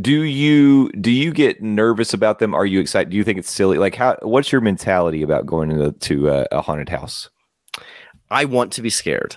[0.01, 3.51] do you do you get nervous about them are you excited do you think it's
[3.51, 7.29] silly like how what's your mentality about going into to a, a haunted house
[8.31, 9.35] I want to be scared.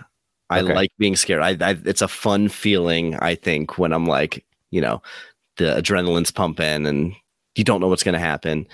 [0.51, 0.75] I Okay.
[0.75, 1.43] like being scared.
[1.43, 3.17] I, I it's a fun feeling.
[3.17, 5.03] I think when I'm like, you know,
[5.59, 7.13] the adrenaline's pumping and
[7.55, 8.67] you don't know what's going to happen.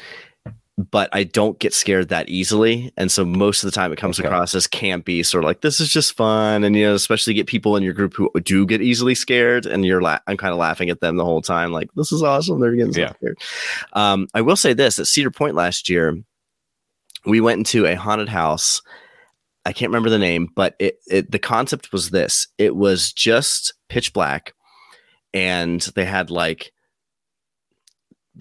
[0.77, 4.18] But I don't get scared that easily, and so most of the time it comes
[4.18, 4.27] Okay.
[4.27, 7.47] across as campy, sort of like this is just fun, and you know, especially get
[7.47, 10.59] people in your group who do get easily scared, and you're la- I'm kind of
[10.59, 12.59] laughing at them the whole time, like this is awesome.
[12.61, 13.12] They're getting so Yeah.
[13.12, 13.39] scared.
[13.93, 16.18] Um, I will say this: at Cedar Point last year,
[17.25, 18.83] we went into a haunted house.
[19.64, 23.75] I can't remember the name, but it, it the concept was this: it was just
[23.89, 24.55] pitch black,
[25.33, 26.72] and they had like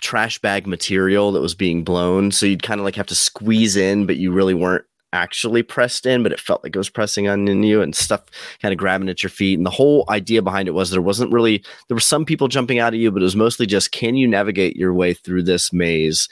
[0.01, 3.75] trash bag material that was being blown, so you'd kind of like have to squeeze
[3.75, 7.27] in, but you really weren't actually pressed in, but it felt like it was pressing
[7.27, 8.23] on in you and stuff
[8.61, 9.57] kind of grabbing at your feet.
[9.57, 12.79] And the whole idea behind it was there wasn't really there were some people jumping
[12.79, 15.71] out at you, but it was mostly just can you navigate your way through this
[15.71, 16.27] maze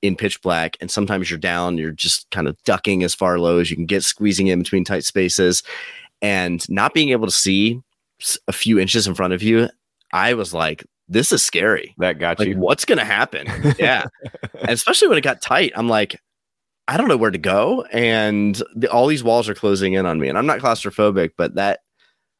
[0.00, 0.76] in pitch black?
[0.80, 3.86] And sometimes you're down, you're just kind of ducking as far low as you can
[3.86, 5.62] get, squeezing in between tight spaces,
[6.22, 7.80] and not being able to see
[8.48, 9.68] a few inches in front of you.
[10.12, 11.94] I was like, this is scary.
[11.98, 12.58] That got Like, you.
[12.58, 13.46] what's gonna happen?
[13.78, 14.04] Yeah,
[14.62, 16.20] especially when it got tight, I'm like,
[16.88, 20.18] I don't know where to go, and the, all these walls are closing in on
[20.20, 21.80] me, and I'm not claustrophobic, but that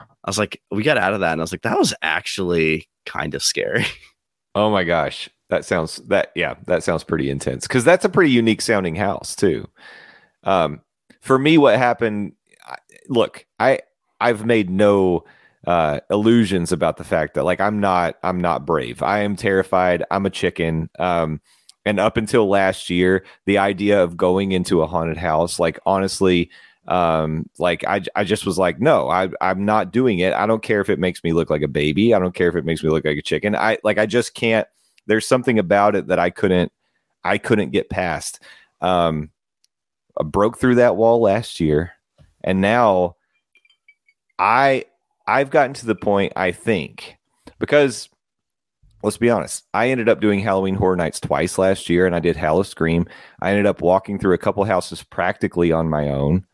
[0.00, 2.88] I was like, we got out of that, and I was like, that was actually
[3.06, 3.86] kind of scary.
[4.54, 5.28] Oh my gosh.
[5.50, 9.34] That sounds that yeah, that sounds pretty intense cuz that's a pretty unique sounding house
[9.36, 9.68] too.
[10.44, 10.80] Um
[11.20, 12.32] for me what happened
[12.66, 13.80] I- look, I
[14.20, 15.24] I've made no
[15.66, 19.02] uh illusions about the fact that like I'm not I'm not brave.
[19.02, 20.04] I am terrified.
[20.10, 20.90] I'm a chicken.
[20.98, 21.40] Um
[21.86, 26.50] and up until last year, the idea of going into a haunted house like honestly
[26.86, 30.62] um like I, I just was like no I, i'm not doing it i don't
[30.62, 32.82] care if it makes me look like a baby i don't care if it makes
[32.82, 34.68] me look like a chicken i like i just can't
[35.06, 36.70] there's something about it that i couldn't
[37.24, 38.40] i couldn't get past
[38.80, 39.30] um
[40.20, 41.92] I broke through that wall last year
[42.42, 43.16] and now
[44.38, 44.84] i
[45.26, 47.16] i've gotten to the point i think
[47.58, 48.08] because
[49.02, 52.20] let's be honest i ended up doing halloween horror nights twice last year and i
[52.20, 53.06] did Howl-O-Scream
[53.40, 56.46] i ended up walking through a couple houses practically on my own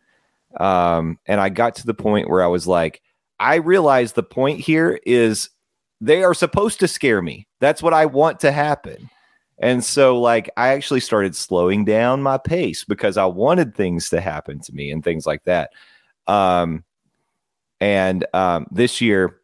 [0.58, 3.02] um, and I got to the point where I was like,
[3.38, 5.50] I realize the point here is
[6.00, 7.46] they are supposed to scare me.
[7.60, 9.10] That's what I want to happen.
[9.58, 14.20] And so, like, I actually started slowing down my pace because I wanted things to
[14.20, 15.70] happen to me and things like that.
[16.26, 16.84] Um,
[17.80, 19.40] and um, this year,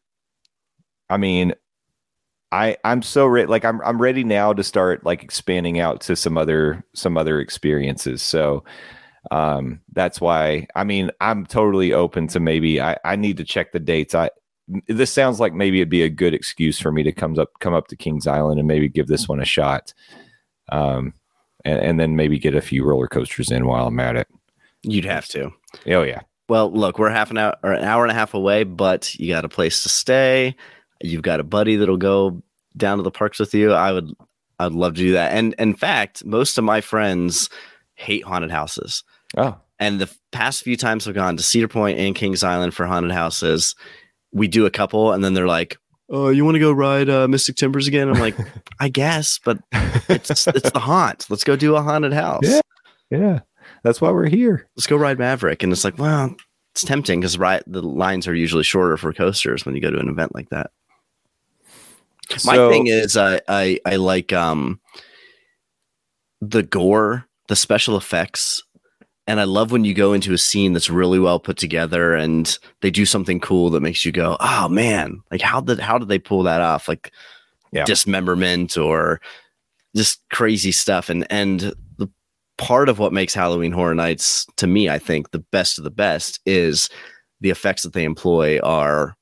[1.09, 1.55] I mean,
[2.53, 6.17] I I'm so re- like I'm I'm ready now to start like expanding out to
[6.17, 8.23] some other some other experiences.
[8.23, 8.65] So
[9.31, 13.73] um that's why i mean i'm totally open to maybe i i need to check
[13.73, 14.31] the dates i
[14.89, 17.75] this sounds like maybe it'd be a good excuse for me to come up come
[17.75, 19.93] up to kings island and maybe give this one a shot
[20.71, 21.13] um
[21.65, 24.29] and, and then maybe get a few roller coasters in while i'm at it
[24.83, 25.51] You'd have to.
[25.89, 28.65] oh yeah Well, look, we're half an hour or an hour and a half away,
[28.65, 30.55] but you got a place to stay.
[31.03, 32.43] You've got a buddy that'll go
[32.77, 33.73] down to the parks with you.
[33.73, 34.13] I would,
[34.59, 35.33] I'd love to do that.
[35.33, 37.51] And in fact, most of my friends
[37.95, 39.03] hate haunted houses.
[39.37, 42.87] oh And the past few times I've gone to Cedar Point and Kings Island for
[42.87, 43.75] haunted houses,
[44.33, 45.79] we do a couple, and then they're like,
[46.11, 48.37] "Oh, you want to go ride uh, Mystic Timbers again?" I'm like,
[48.81, 51.27] "I guess, but it's it's the haunt.
[51.31, 52.43] Let's go do a haunted house.
[52.45, 52.61] Yeah.
[53.11, 53.41] yeah
[53.87, 56.35] that's why we're here Let's go ride Maverick." And it's like, well,
[56.73, 59.99] it's tempting because right the lines are usually shorter for coasters when you go to
[59.99, 60.71] an event like that.
[62.45, 64.81] My thing is, I I I like um
[66.41, 68.63] the gore, the special effects,
[69.27, 72.59] and I love when you go into a scene that's really well put together and
[72.83, 76.09] they do something cool that makes you go, "Oh man, like how did how did
[76.09, 77.13] they pull that off?" Like
[77.73, 77.85] Yeah.
[77.85, 79.21] dismemberment or
[79.95, 81.73] just crazy stuff, and and
[82.59, 85.91] part of what makes Halloween Horror Nights to me, I think, the best of the
[85.91, 86.89] best is
[87.41, 89.17] the effects that they employ are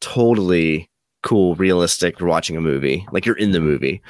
[0.00, 0.90] totally
[1.22, 2.18] cool, realistic.
[2.18, 4.02] You're watching a movie, like you're in the movie.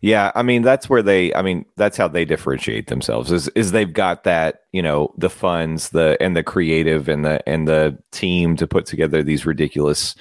[0.00, 3.72] Yeah, I mean that's where they I mean that's how they differentiate themselves is is
[3.72, 7.96] they've got that, you know, the funds, the and the creative and the and the
[8.12, 10.14] team to put together these ridiculous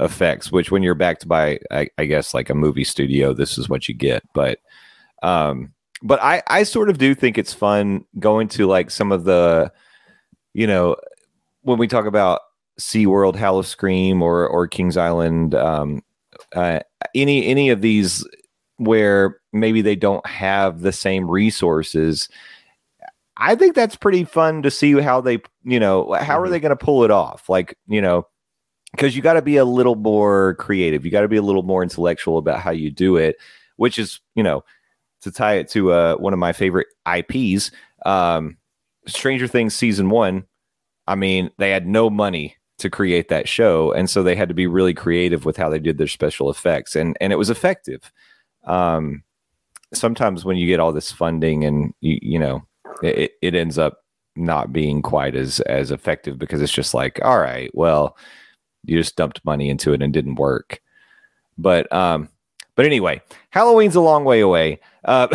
[0.00, 3.68] effects, which when you're backed by I, I guess like a movie studio, this is
[3.68, 4.22] what you get.
[4.34, 4.58] But
[5.24, 5.72] um
[6.02, 9.72] but I I sort of do think it's fun going to like some of the
[10.52, 10.96] you know
[11.62, 12.40] when we talk about
[12.80, 16.02] SeaWorld, Howl-O-Scream or or Kings Island um
[16.54, 16.80] uh,
[17.14, 18.26] any any of these
[18.78, 22.28] where maybe they don't have the same resources
[23.36, 26.50] i think that's pretty fun to see how they you know how are Mhm.
[26.50, 28.26] they going to pull it off like you know
[28.90, 31.62] because you got to be a little more creative you got to be a little
[31.62, 33.36] more intellectual about how you do it
[33.76, 34.64] which is you know
[35.24, 37.70] to tie it to uh, one of my favorite ips
[38.04, 38.56] um,
[39.06, 40.44] Stranger Things season one,
[41.06, 44.54] I mean, they had no money to create that show, and so they had to
[44.54, 48.12] be really creative with how they did their special effects, and and it was effective.
[48.64, 49.22] Um,
[49.92, 52.62] sometimes when you get all this funding and you you know
[53.02, 54.04] it, it ends up
[54.36, 58.16] not being quite as as effective because it's just like all right well
[58.84, 60.80] you just dumped money into it and didn't work
[61.56, 62.28] but um
[62.74, 63.20] but anyway
[63.50, 65.28] halloween's a long way away uh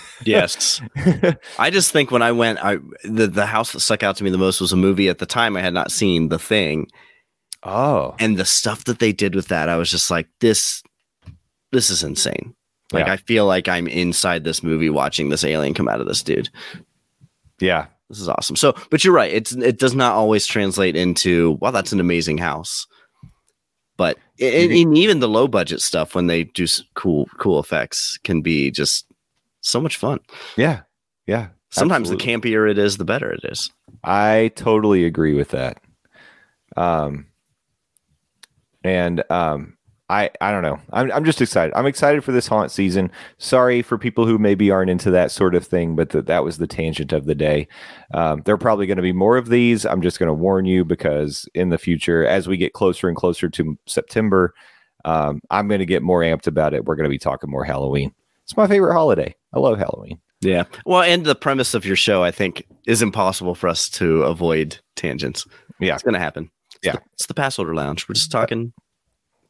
[0.24, 0.80] yes.
[1.58, 4.30] I just think when i went i the, the house that stuck out to me
[4.30, 6.88] the most was a movie at the time i had not seen the thing.
[7.62, 8.14] Oh.
[8.18, 10.82] And the stuff that they did with that i was just like this
[11.72, 12.54] this is insane.
[12.92, 13.12] Like Yeah.
[13.14, 16.48] i feel like i'm inside this movie watching this alien come out of this dude.
[17.60, 17.86] Yeah.
[18.10, 18.56] This is awesome.
[18.56, 19.32] So but you're right.
[19.32, 22.86] It's it does not always translate into wow that's an amazing house.
[23.96, 28.42] But and, and even the low budget stuff when they do cool cool effects can
[28.42, 29.06] be just
[29.64, 30.20] so much fun
[30.56, 30.82] yeah
[31.26, 32.40] yeah sometimes absolutely.
[32.40, 33.70] the campier it is the better it is
[34.04, 35.80] I totally agree with that.
[36.76, 37.26] Um,
[38.82, 39.78] and um,
[40.10, 40.78] I I don't know.
[40.92, 41.74] I'm I'm just excited.
[41.74, 43.10] I'm excited for this haunt season.
[43.38, 46.58] Sorry for people who maybe aren't into that sort of thing, but that that was
[46.58, 47.66] the tangent of the day.
[48.12, 49.86] Um, there are probably going to be more of these.
[49.86, 53.16] I'm just going to warn you because in the future, as we get closer and
[53.16, 54.52] closer to September,
[55.06, 56.84] um, I'm going to get more amped about it.
[56.84, 58.12] We're going to be talking more Halloween.
[58.42, 59.34] It's my favorite holiday.
[59.54, 60.18] I love Halloween.
[60.42, 64.22] yeah well and the premise of your show i think is impossible for us to
[64.24, 65.46] avoid tangents
[65.80, 65.94] Yeah.
[65.94, 66.92] it's gonna happen It's Yeah.
[66.92, 68.72] the, it's the pass holder lounge we're just talking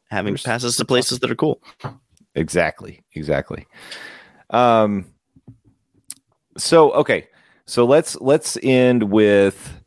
[0.09, 1.61] having We're passes to places that are cool
[2.35, 3.01] Exactly.
[3.15, 3.65] Exactly.
[4.49, 5.05] Um
[6.57, 7.27] so okay.
[7.65, 9.81] So let's let's end with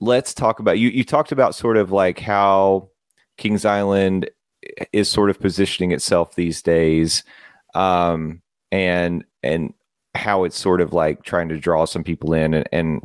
[0.00, 2.90] let's talk about you you talked about sort of like how
[3.36, 4.28] Kings Island
[4.92, 7.22] is sort of positioning itself these days.
[7.74, 8.42] Um
[8.72, 9.72] and and
[10.14, 13.02] how it's sort of like trying to draw some people in and, and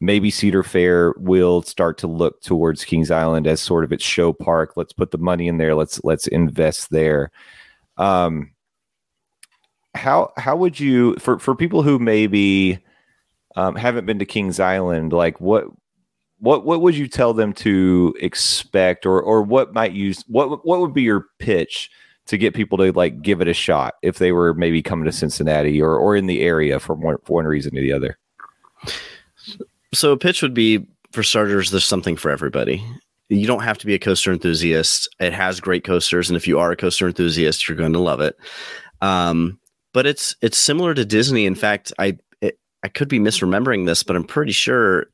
[0.00, 4.32] maybe Cedar Fair will start to look towards Kings Island as sort of its show
[4.32, 4.72] park.
[4.76, 5.74] Let's put the money in there.
[5.74, 7.30] Let's let's invest there.
[7.96, 8.52] Um,
[9.94, 12.78] how how would you for for people who maybe
[13.56, 15.66] um, haven't been to Kings Island, like what
[16.38, 20.80] what what would you tell them to expect, or or what might you what what
[20.80, 21.90] would be your pitch
[22.26, 25.12] to get people to like give it a shot if they were maybe coming to
[25.12, 28.18] Cincinnati or or in the area for one for one reason or the other?
[29.92, 32.84] So a pitch would be for starters, there's something for everybody.
[33.28, 35.08] You don't have to be a coaster enthusiast.
[35.20, 38.20] It has great coasters, and if you are a coaster enthusiast, you're going to love
[38.20, 38.36] it.
[39.00, 39.58] Um,
[39.92, 41.46] but it's it's similar to Disney.
[41.46, 45.06] In fact, I it, I could be misremembering this, but I'm pretty sure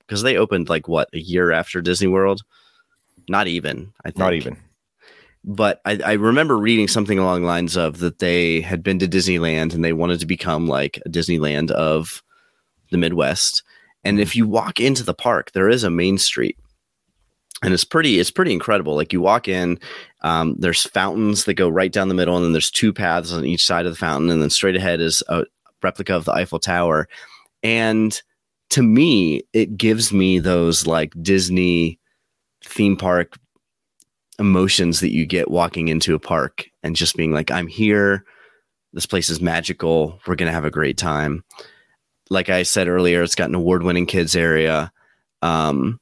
[0.00, 2.42] because they opened like what a year after Disney World.
[3.28, 3.92] Not even.
[4.04, 4.18] I think.
[4.18, 4.56] Not even.
[5.44, 9.08] But I, I remember reading something along the lines of that they had been to
[9.08, 12.22] Disneyland and they wanted to become like a Disneyland of
[12.90, 13.62] the Midwest.
[14.04, 16.56] And if you walk into the park, there is a main street.
[17.62, 18.94] And it's pretty, it's pretty incredible.
[18.94, 19.80] Like you walk in,
[20.22, 23.44] um, there's fountains that go right down the middle, and then there's two paths on
[23.44, 25.44] each side of the fountain, and then straight ahead is a
[25.82, 27.08] replica of the Eiffel Tower.
[27.64, 28.20] And
[28.70, 31.98] to me, it gives me those like Disney
[32.64, 33.36] theme park
[34.38, 38.24] emotions that you get walking into a park and just being like, I'm here.
[38.92, 40.20] This place is magical.
[40.26, 41.44] We're going to have a great time.
[42.30, 44.92] Like I said earlier, it's got an award winning kids area.
[45.42, 46.00] Um,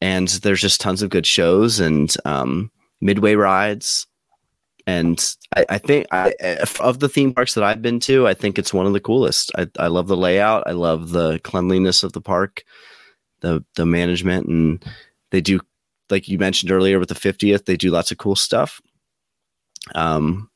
[0.00, 2.70] and there's just tons of good shows and um,
[3.00, 4.06] midway rides.
[4.86, 5.18] And
[5.56, 6.34] I, I think I,
[6.80, 9.50] of the theme parks that I've been to, I think it's one of the coolest.
[9.56, 10.64] I, I love the layout.
[10.66, 12.62] I love the cleanliness of the park,
[13.40, 14.84] the the management, and
[15.30, 15.60] they do
[16.10, 18.80] like you mentioned earlier with the 50th, they do lots of cool stuff.
[19.94, 20.50] Um,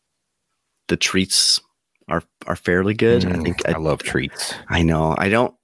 [0.88, 1.60] the treats
[2.08, 3.24] are are fairly good.
[3.24, 4.54] I think Mm, I love treats.
[4.68, 5.14] I know.
[5.18, 5.54] I don't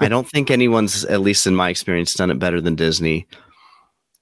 [0.00, 3.26] I don't think anyone's at least in my experience done it better than Disney.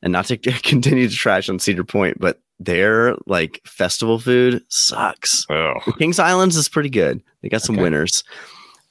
[0.03, 5.45] And not to continue to trash on Cedar Point, but their like festival food sucks.
[5.51, 7.22] Oh, Kings Islands is pretty good.
[7.43, 7.82] They got some Okay.
[7.82, 8.22] winners.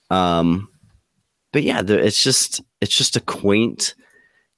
[0.09, 0.67] Um
[1.53, 3.95] but yeah, the, it's just it's just a quaint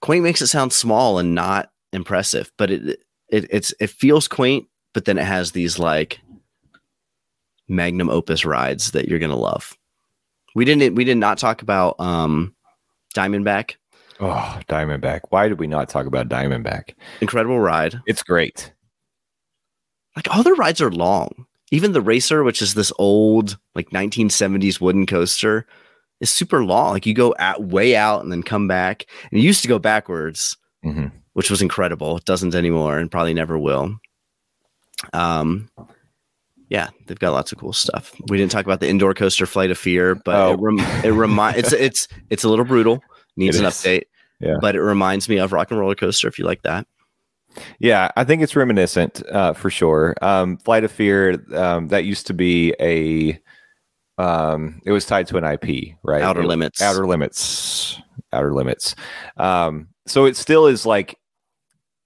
[0.02, 3.00] quaint makes it sound small and not impressive, but it
[3.30, 6.20] it it's it feels quaint, but then it has these like
[7.68, 9.78] magnum opus rides that you're gonna love.
[10.56, 12.54] We didn't we did not talk about um
[13.16, 13.76] Diamondback.
[14.20, 15.22] oh, Diamondback.
[15.30, 16.96] Why did we not talk about Diamondback?
[17.20, 18.00] Incredible ride.
[18.06, 18.74] It's great.
[20.16, 21.46] Like all their rides are long.
[21.72, 25.66] Even the racer, which is this old like 1970s wooden coaster,
[26.22, 26.94] is super long.
[26.94, 29.06] Like you go at way out and then come back.
[29.32, 32.18] And it used to go backwards, hmm which was incredible.
[32.18, 33.96] It doesn't anymore and probably never will.
[35.14, 35.70] Um,
[36.70, 38.14] Yeah, they've got lots of cool stuff.
[38.30, 40.54] We didn't talk about the indoor coaster Flight of Fear, but Oh.
[40.54, 43.02] it, rem- it remind it's it's it's a little brutal,
[43.36, 43.74] needs It an is.
[43.76, 44.04] update.
[44.40, 44.56] Yeah.
[44.62, 46.88] But it reminds me of Rock and Roller Coaster if you like that.
[47.80, 50.16] Yeah, I think it's reminiscent uh, for sure.
[50.22, 53.38] Um, Flight of Fear um, that used to be a
[54.22, 56.22] um, it was tied to an IP, right?
[56.22, 56.82] Outer It- Limits.
[56.82, 58.00] Outer Limits.
[58.34, 58.96] Outer Limits.
[59.38, 61.18] Um, so it still is like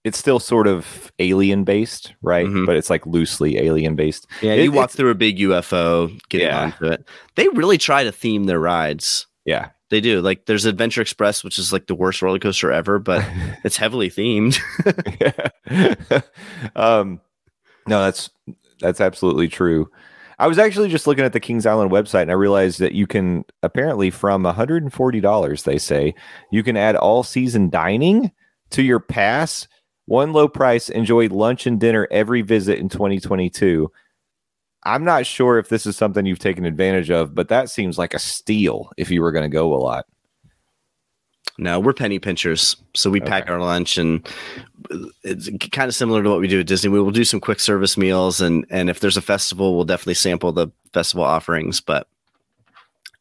[0.03, 2.45] it's still sort of alien based, right?
[2.45, 2.67] Mhm.
[2.67, 4.27] But it's like loosely alien based.
[4.41, 6.63] Yeah, It- you walk through a big UFO, get Yeah.
[6.65, 7.07] onto it.
[7.35, 9.25] They really try to theme their rides.
[9.45, 9.69] Yeah.
[9.89, 10.21] They do.
[10.21, 13.23] Like there's Adventure Express, which is like the worst roller coaster ever, but
[13.63, 14.59] it's heavily themed.
[16.75, 17.21] um,
[17.87, 18.29] no, that's
[18.79, 19.89] that's absolutely true.
[20.39, 23.07] I was actually just looking at the Kings Island website and I realized that you
[23.07, 26.13] can apparently from $140 they say
[26.51, 28.31] you can add all season dining
[28.71, 29.67] to your pass.
[30.07, 33.91] One low price, enjoy lunch and dinner every visit in 2022.
[34.83, 38.13] I'm not sure if this is something you've taken advantage of, but that seems like
[38.13, 40.05] a steal if you were going to go a lot.
[41.57, 42.75] No, we're penny pinchers.
[42.95, 44.27] So we pack our lunch and
[45.23, 46.89] it's kind of similar to what we do at Disney.
[46.89, 50.15] We will do some quick service meals and and if there's a festival, we'll definitely
[50.15, 52.07] sample the festival offerings, but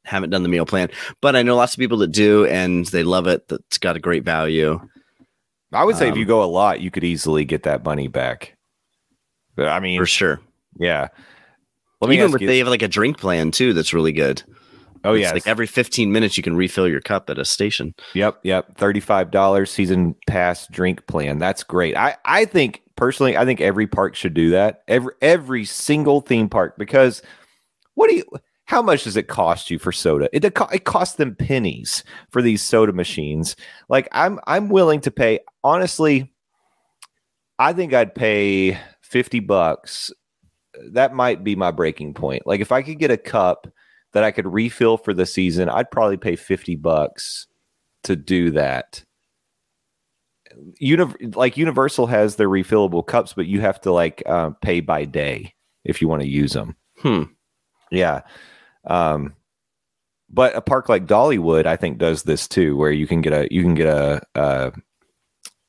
[0.03, 0.91] haven't done the meal plan.
[1.21, 3.47] But I know lots of people that do and they love it.
[3.49, 4.81] That's got a great value.
[5.73, 8.09] I would say if Um, you go a lot, you could easily get that money
[8.09, 8.57] back.
[9.57, 10.41] But, I mean, For sure.
[10.79, 11.09] yeah.
[12.01, 14.43] Let me Even with they have like a drink plan too that's really good.
[15.05, 17.95] Oh yeah, like every 15 minutes you can refill your cup at a station.
[18.15, 18.77] Yep, yep.
[18.77, 21.39] Thirty-five dollars season pass drink plan.
[21.39, 21.97] That's great.
[21.97, 24.83] I I think personally, I think every park should do that.
[24.89, 27.23] Every every single theme park because
[27.95, 28.25] what do you?
[28.67, 30.29] How much does it cost you for soda?
[30.33, 33.57] It it it costs them pennies for these soda machines.
[33.89, 35.41] Like I'm I'm willing to pay.
[35.63, 36.33] Honestly,
[37.59, 40.11] I think I'd pay fifty bucks.
[40.93, 42.47] That might be my breaking point.
[42.47, 43.69] Like if I could get a cup
[44.15, 47.47] that I could refill for the season, I'd probably pay fifty bucks
[48.05, 49.05] to do that.
[50.79, 55.05] Uni- like Universal has their refillable cups, but you have to like uh, pay by
[55.05, 55.53] day
[55.85, 56.77] if you want to use them.
[56.99, 57.25] Hmm.
[57.91, 58.23] Yeah.
[58.87, 59.35] Um,
[60.31, 63.49] but a park like Dollywood, I think, does this too, where you can get a
[63.51, 64.71] you can get a uh,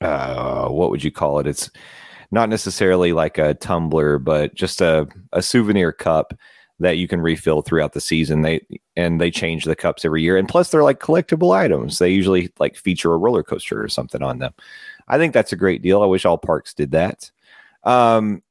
[0.01, 1.47] uh, what would you call it?
[1.47, 1.69] It's
[2.31, 6.33] not necessarily like a tumbler, but just a a souvenir cup
[6.79, 8.41] that you can refill throughout the season.
[8.41, 8.65] They
[8.95, 11.99] and they change the cups every year, and plus they're like collectible items.
[11.99, 14.53] They usually like feature a roller coaster or something on them.
[15.07, 16.01] I think that's a great deal.
[16.01, 17.31] I wish all parks did that.
[17.83, 18.41] Um,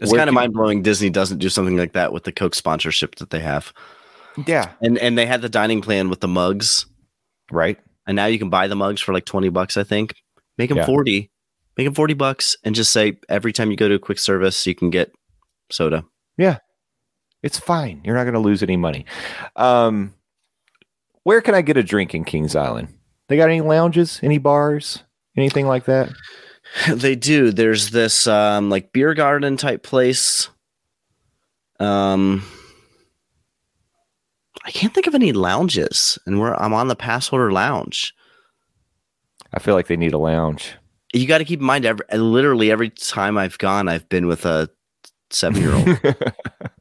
[0.00, 0.82] It's kind of mind blowing.
[0.82, 3.72] Disney doesn't do something like that with the Coke sponsorship that they have,
[4.46, 6.86] yeah, and and they had the dining plan with the mugs,
[7.50, 7.78] right.
[8.06, 9.76] and now you can buy the mugs for like twenty bucks.
[9.76, 10.14] I think
[10.56, 10.86] make them Yeah.
[10.86, 11.30] forty,
[11.76, 14.66] make them forty bucks, and just say every time you go to a quick service,
[14.66, 15.12] you can get
[15.70, 16.04] soda.
[17.42, 18.00] It's fine.
[18.04, 19.06] You're not going to lose any money.
[19.56, 20.14] Um,
[21.22, 22.88] where can I get a drink in Kings Island?
[23.28, 25.02] They got any lounges, any bars,
[25.36, 26.10] anything like that?
[26.88, 27.52] they do.
[27.52, 30.48] There's this um like beer garden type place.
[31.80, 32.44] Um,
[34.64, 38.14] I can't think of any lounges, and we're I'm on the pass holder lounge.
[39.52, 40.74] I feel like they need a lounge.
[41.14, 44.44] you got to keep in mind every literally every time I've gone, I've been with
[44.44, 44.68] a
[45.30, 46.00] seven year old.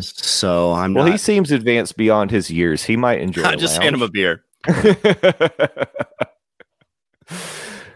[0.00, 1.12] so I'm well, not.
[1.12, 2.84] he seems advanced beyond his years.
[2.84, 3.42] He might enjoy.
[3.42, 4.44] I just hand him a beer.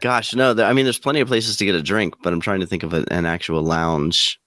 [0.01, 0.55] Gosh, no.
[0.55, 2.67] there- I mean, there's plenty of places to get a drink, but I'm trying to
[2.67, 4.39] think of a, an actual lounge.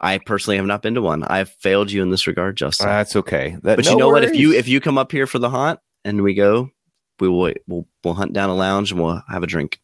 [0.00, 1.24] I personally have not been to one.
[1.24, 2.88] I've failed you in this regard, Justin.
[2.88, 3.56] Uh, that's okay.
[3.62, 4.24] That, but no you know what?
[4.24, 6.70] If you if you come up here for the hunt and we go,
[7.18, 9.80] we will we'll we'll hunt down a lounge and we'll have a drink.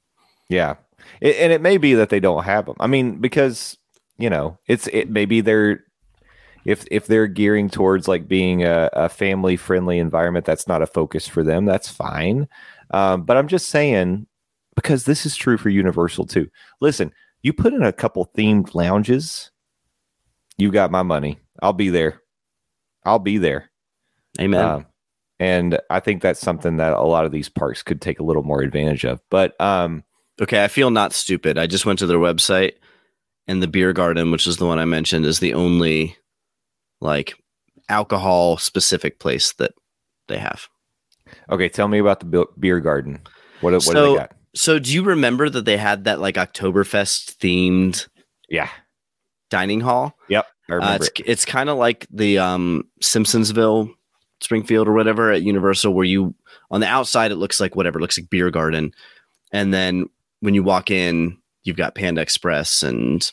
[0.51, 0.75] Yeah,
[1.23, 2.77] it, and it may be that they don't have them.
[2.79, 3.79] I mean, because
[4.19, 5.83] you know, it's it maybe they're
[6.65, 10.87] if if they're gearing towards like being a, a family friendly environment, that's not a
[10.87, 11.65] focus for them.
[11.65, 12.49] That's fine.
[12.93, 14.27] Um, but I'm just saying
[14.75, 16.49] because this is true for Universal too.
[16.81, 19.51] Listen, you put in a couple themed lounges,
[20.57, 21.39] you got my money.
[21.63, 22.21] I'll be there.
[23.05, 23.71] I'll be there.
[24.41, 24.65] Amen.
[24.65, 24.87] Um,
[25.39, 28.45] and I think that's something that a lot of these parks could take a little
[28.45, 29.21] more advantage of.
[29.29, 30.05] But um,
[30.41, 31.59] Okay, I feel not stupid.
[31.59, 32.73] I just went to their website
[33.47, 36.17] and the beer garden, which is the one I mentioned, is the only
[37.03, 37.35] like
[37.89, 39.73] alcohol specific place that
[40.29, 40.69] they have.
[41.51, 43.21] Okay, tell me about the beer garden.
[43.61, 44.33] What, what do So- they got?
[44.55, 48.07] So do you remember that they had that like Oktoberfest themed
[48.51, 48.69] Yeah.
[49.49, 50.15] dining hall?
[50.29, 50.47] Yep.
[50.71, 53.89] Uh, it's it's kind of like the um Simpsonsville
[54.43, 56.35] Springfield or whatever at Universal where you
[56.71, 58.93] on the outside it looks like whatever, it looks like beer garden.
[59.53, 60.07] And then
[60.41, 63.31] when you walk in, you've got Panda Express and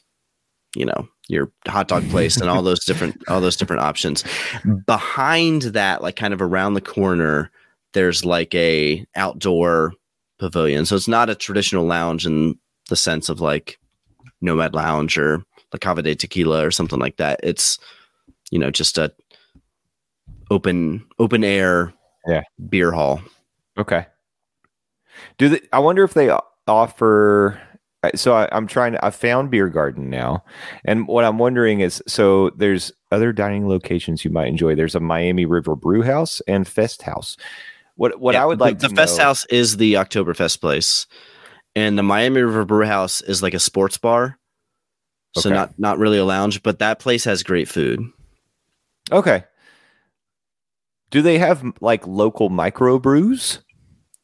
[0.76, 4.24] you know your hot dog place and all those different all those different options.
[4.86, 7.52] Behind that, like kind of around the corner,
[7.94, 9.94] there's like a outdoor
[10.40, 10.86] pavilion.
[10.86, 12.58] So it's not a traditional lounge in
[12.90, 13.80] the sense of like
[14.42, 15.44] Nomad Lounge or
[15.74, 17.40] La Cava de Tequila or something like that.
[17.44, 17.78] It's
[18.52, 19.12] you know just a
[20.50, 21.94] open open air
[22.28, 22.42] Yeah.
[22.70, 23.22] beer hall.
[23.78, 24.08] Okay.
[25.38, 26.30] Do they, I wonder if they
[26.68, 27.60] offer?
[28.16, 29.06] So I, I'm trying to.
[29.06, 30.44] I found Beer Garden now,
[30.86, 34.74] and what I'm wondering is, so there's other dining locations you might enjoy.
[34.76, 37.38] There's a Miami River Brew House and Festhaus.
[37.96, 41.08] What what Yeah, I would like the, to Fest know- House is the Oktoberfest place,
[41.76, 44.40] and the Miami River Brew House is like a sports bar.
[45.36, 45.56] So Okay.
[45.56, 48.00] not not really a lounge, but that place has great food.
[49.12, 49.44] Okay.
[51.12, 53.60] Do they have like local microbrews?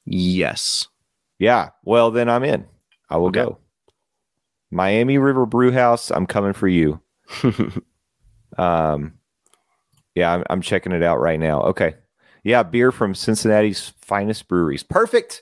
[0.06, 0.88] Yes.
[1.40, 1.70] Yeah.
[1.84, 2.66] Well, then I'm in.
[3.10, 3.42] I will Okay.
[3.44, 3.58] go.
[4.76, 6.12] Miami River Brew House.
[6.12, 7.02] I'm coming for you.
[8.58, 9.14] Um,
[10.14, 11.62] yeah, I'm, I'm checking it out right now.
[11.64, 11.96] Okay.
[12.44, 14.84] Yeah, beer from Cincinnati's finest breweries.
[14.84, 15.42] Perfect.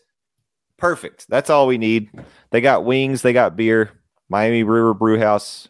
[0.77, 1.27] Perfect.
[1.29, 2.09] That's all we need.
[2.51, 3.91] They got wings, they got beer.
[4.29, 5.69] Miami River Brew House.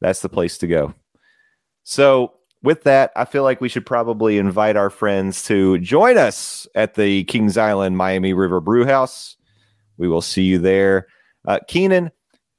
[0.00, 0.94] That's the place to go.
[1.82, 6.66] So, with that, I feel like we should probably invite our friends to join us
[6.74, 9.36] at the Kings Island Miami River Brew House.
[9.96, 11.06] We will see you there.
[11.48, 12.10] Uh, Keenan,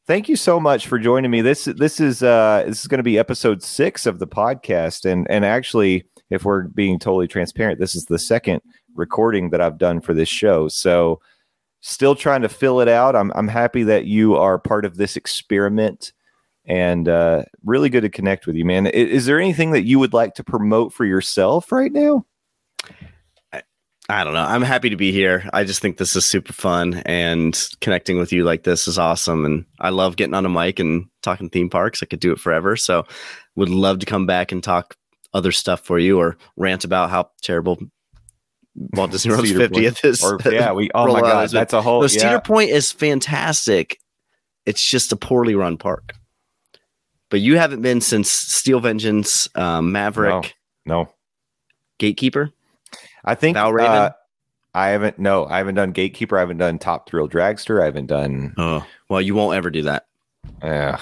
[0.07, 1.41] thank you so much for joining me.
[1.41, 5.27] This this is uh this is going to be episode six of the podcast, and
[5.29, 8.61] and actually, if we're being totally transparent, this is the second
[8.95, 10.67] recording that I've done for this show.
[10.67, 11.19] So,
[11.81, 13.15] still trying to fill it out.
[13.15, 16.13] I'm I'm happy that you are part of this experiment,
[16.65, 18.87] and uh, really good to connect with you, man.
[18.87, 22.25] I- Is, there anything that you would like to promote for yourself right now?
[24.09, 24.43] I don't know.
[24.43, 25.49] I'm happy to be here.
[25.51, 29.43] I just think this is super fun and connecting with you like this is awesome.
[29.43, 32.01] And I love getting on a mic and talking theme parks.
[32.01, 32.77] I could do it forever.
[32.77, 33.05] So
[33.57, 34.95] would love to come back and talk
[35.33, 37.77] other stuff for you or rant about how terrible
[38.75, 39.83] Walt Disney World's Cedar Point.
[39.83, 40.23] 50th is.
[40.23, 40.89] Or yeah, we.
[40.95, 41.99] Oh my god, that's a whole.
[41.99, 42.19] No, yeah.
[42.19, 43.99] Cedar Point is fantastic.
[44.65, 46.13] It's just a poorly run park.
[47.29, 50.55] But you haven't been since Steel Vengeance, um, Maverick,
[50.85, 51.09] No,
[51.99, 52.53] Gatekeeper.
[53.25, 54.11] I think uh,
[54.73, 55.19] I haven't.
[55.19, 56.37] No, I haven't done Gatekeeper.
[56.37, 57.81] I haven't done Top Thrill Dragster.
[57.81, 58.53] I haven't done.
[58.57, 60.05] Oh, well, you won't ever do that.
[60.61, 60.97] Uh,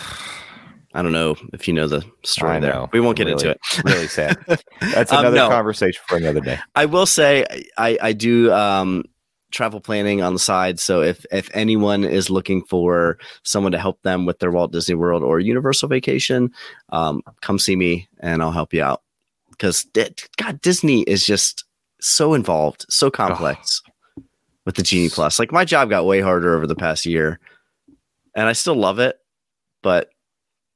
[0.94, 2.88] I don't know if you know the story I there.
[2.94, 3.60] We won't get Really- into it.
[3.84, 4.38] really sad.
[4.80, 5.50] That's Um, another no.
[5.50, 6.58] conversation for another day.
[6.76, 7.46] I will say
[7.78, 9.04] I, I do um,
[9.52, 10.80] travel planning on the side.
[10.80, 14.96] So if if anyone is looking for someone to help them with their Walt Disney
[14.96, 16.50] World or Universal vacation,
[16.90, 19.02] um, come see me and I'll help you out.
[19.52, 19.86] Because
[20.38, 21.65] God, Disney is just
[22.02, 23.82] so involved, so complex
[24.66, 25.40] with the Genie Plus.
[25.40, 27.40] Like my job got way harder over the past year,
[28.36, 29.18] and I still love it,
[29.82, 30.10] but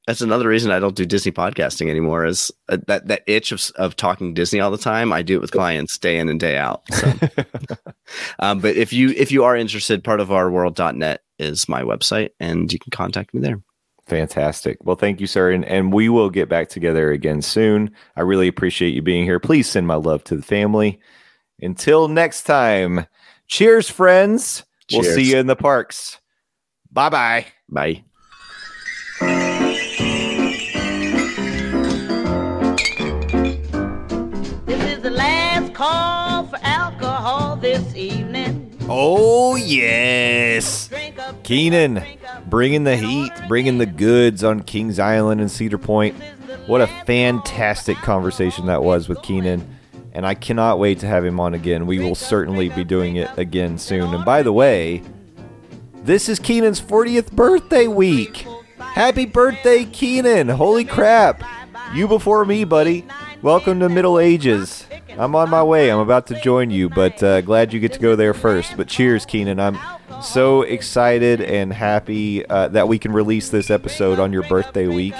[0.06, 2.24] that's another reason I don't do Disney podcasting anymore.
[2.24, 5.12] Is uh, that that itch of of talking Disney all the time?
[5.12, 6.82] I do it with clients day in and day out.
[6.92, 7.12] So,
[8.38, 12.30] um, but if you if you are interested, part of our world.net is my website,
[12.40, 13.60] and you can contact me there.
[14.10, 14.78] Fantastic.
[14.82, 15.52] Well, thank you, sir.
[15.52, 17.92] And, and we will get back together again soon.
[18.16, 19.38] I really appreciate you being here.
[19.38, 20.98] Please send my love to the family.
[21.62, 23.06] Until next time,
[23.46, 24.64] cheers, friends.
[24.90, 26.18] We'll see you in the parks.
[26.90, 27.46] Bye bye.
[27.68, 28.02] Bye.
[34.66, 38.76] This is the last call for alcohol this evening.
[38.88, 40.90] Oh, yes.
[41.44, 42.19] Keenan, drink up.
[42.50, 46.16] Bringing the heat, bringing the goods on Kings Island and Cedar Point.
[46.66, 49.78] What a fantastic conversation that was with Keenan.
[50.12, 51.86] And I cannot wait to have him on again.
[51.86, 54.12] We will certainly be doing it again soon.
[54.12, 55.02] And by the way,
[56.02, 58.44] this is Keenan's 40th birthday week.
[58.78, 60.48] Happy birthday, Keenan!
[60.48, 61.44] Holy crap!
[61.94, 63.06] You before me, buddy.
[63.40, 64.84] Welcome to Middle Ages.
[65.16, 65.90] I'm on my way.
[65.90, 68.76] I'm about to join you, but uh, glad you get to go there first.
[68.76, 69.60] But cheers, Keenan.
[69.60, 69.78] I'm
[70.22, 75.14] so excited and happy uh, that we can release this episode on your birthday week.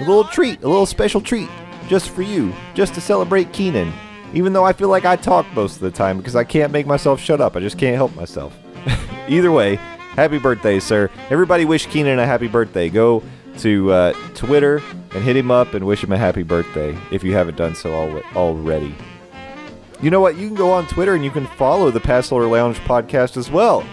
[0.00, 1.48] A little treat, a little special treat,
[1.88, 3.92] just for you, just to celebrate Keenan.
[4.34, 6.86] Even though I feel like I talk most of the time because I can't make
[6.86, 7.56] myself shut up.
[7.56, 8.56] I just can't help myself.
[9.28, 9.76] Either way,
[10.14, 11.10] happy birthday, sir.
[11.30, 12.90] Everybody wish Keenan a happy birthday.
[12.90, 13.22] Go
[13.58, 14.82] to uh, Twitter
[15.14, 17.90] and hit him up and wish him a happy birthday if you haven't done so
[17.92, 18.94] al- already.
[20.00, 20.36] You know what?
[20.36, 23.84] You can go on Twitter and you can follow the Passholder Lounge podcast as well.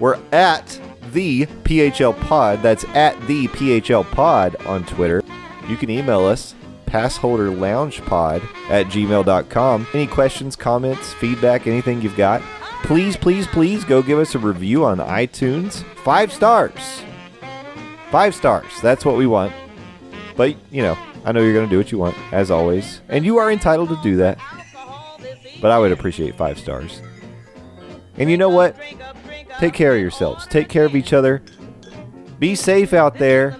[0.00, 0.80] We're at
[1.12, 2.62] the PHL Pod.
[2.62, 5.22] That's at the PHL Pod on Twitter.
[5.68, 6.54] You can email us
[6.86, 9.86] passholderloungepod at gmail.com.
[9.92, 12.40] Any questions, comments, feedback, anything you've got,
[12.84, 15.82] please, please, please go give us a review on iTunes.
[16.04, 17.02] Five stars.
[18.10, 18.80] Five stars.
[18.80, 19.52] That's what we want.
[20.36, 23.00] But, you know, I know you're going to do what you want, as always.
[23.08, 24.38] And you are entitled to do that.
[25.60, 27.00] But I would appreciate five stars.
[28.16, 28.76] And you know what?
[29.58, 30.46] Take care of yourselves.
[30.46, 31.42] Take care of each other.
[32.38, 33.56] Be safe out there.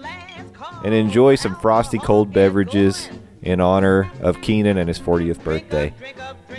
[0.84, 3.08] And enjoy some frosty cold beverages
[3.42, 5.94] in honor of Keenan and his 40th birthday.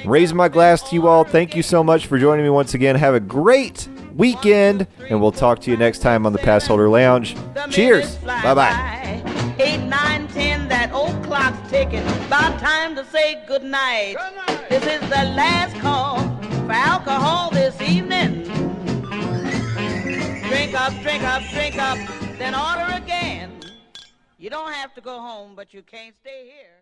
[0.06, 1.24] Raising my glass to you all.
[1.24, 2.96] Thank you so much for joining me once again.
[2.96, 7.36] Have a great weekend, and we'll talk to you next time on the Passholder Lounge.
[7.70, 8.16] Cheers.
[8.18, 9.56] Bye bye.
[9.60, 12.06] Eight, nine, ten, that old clock's ticking.
[12.28, 14.18] About time to say goodnight.
[14.70, 16.20] This is the last call
[16.66, 18.45] for alcohol this evening.
[20.48, 21.98] Drink up, drink up, drink up,
[22.38, 23.52] then order again.
[24.38, 26.75] You don't have to go home, but you can't stay here.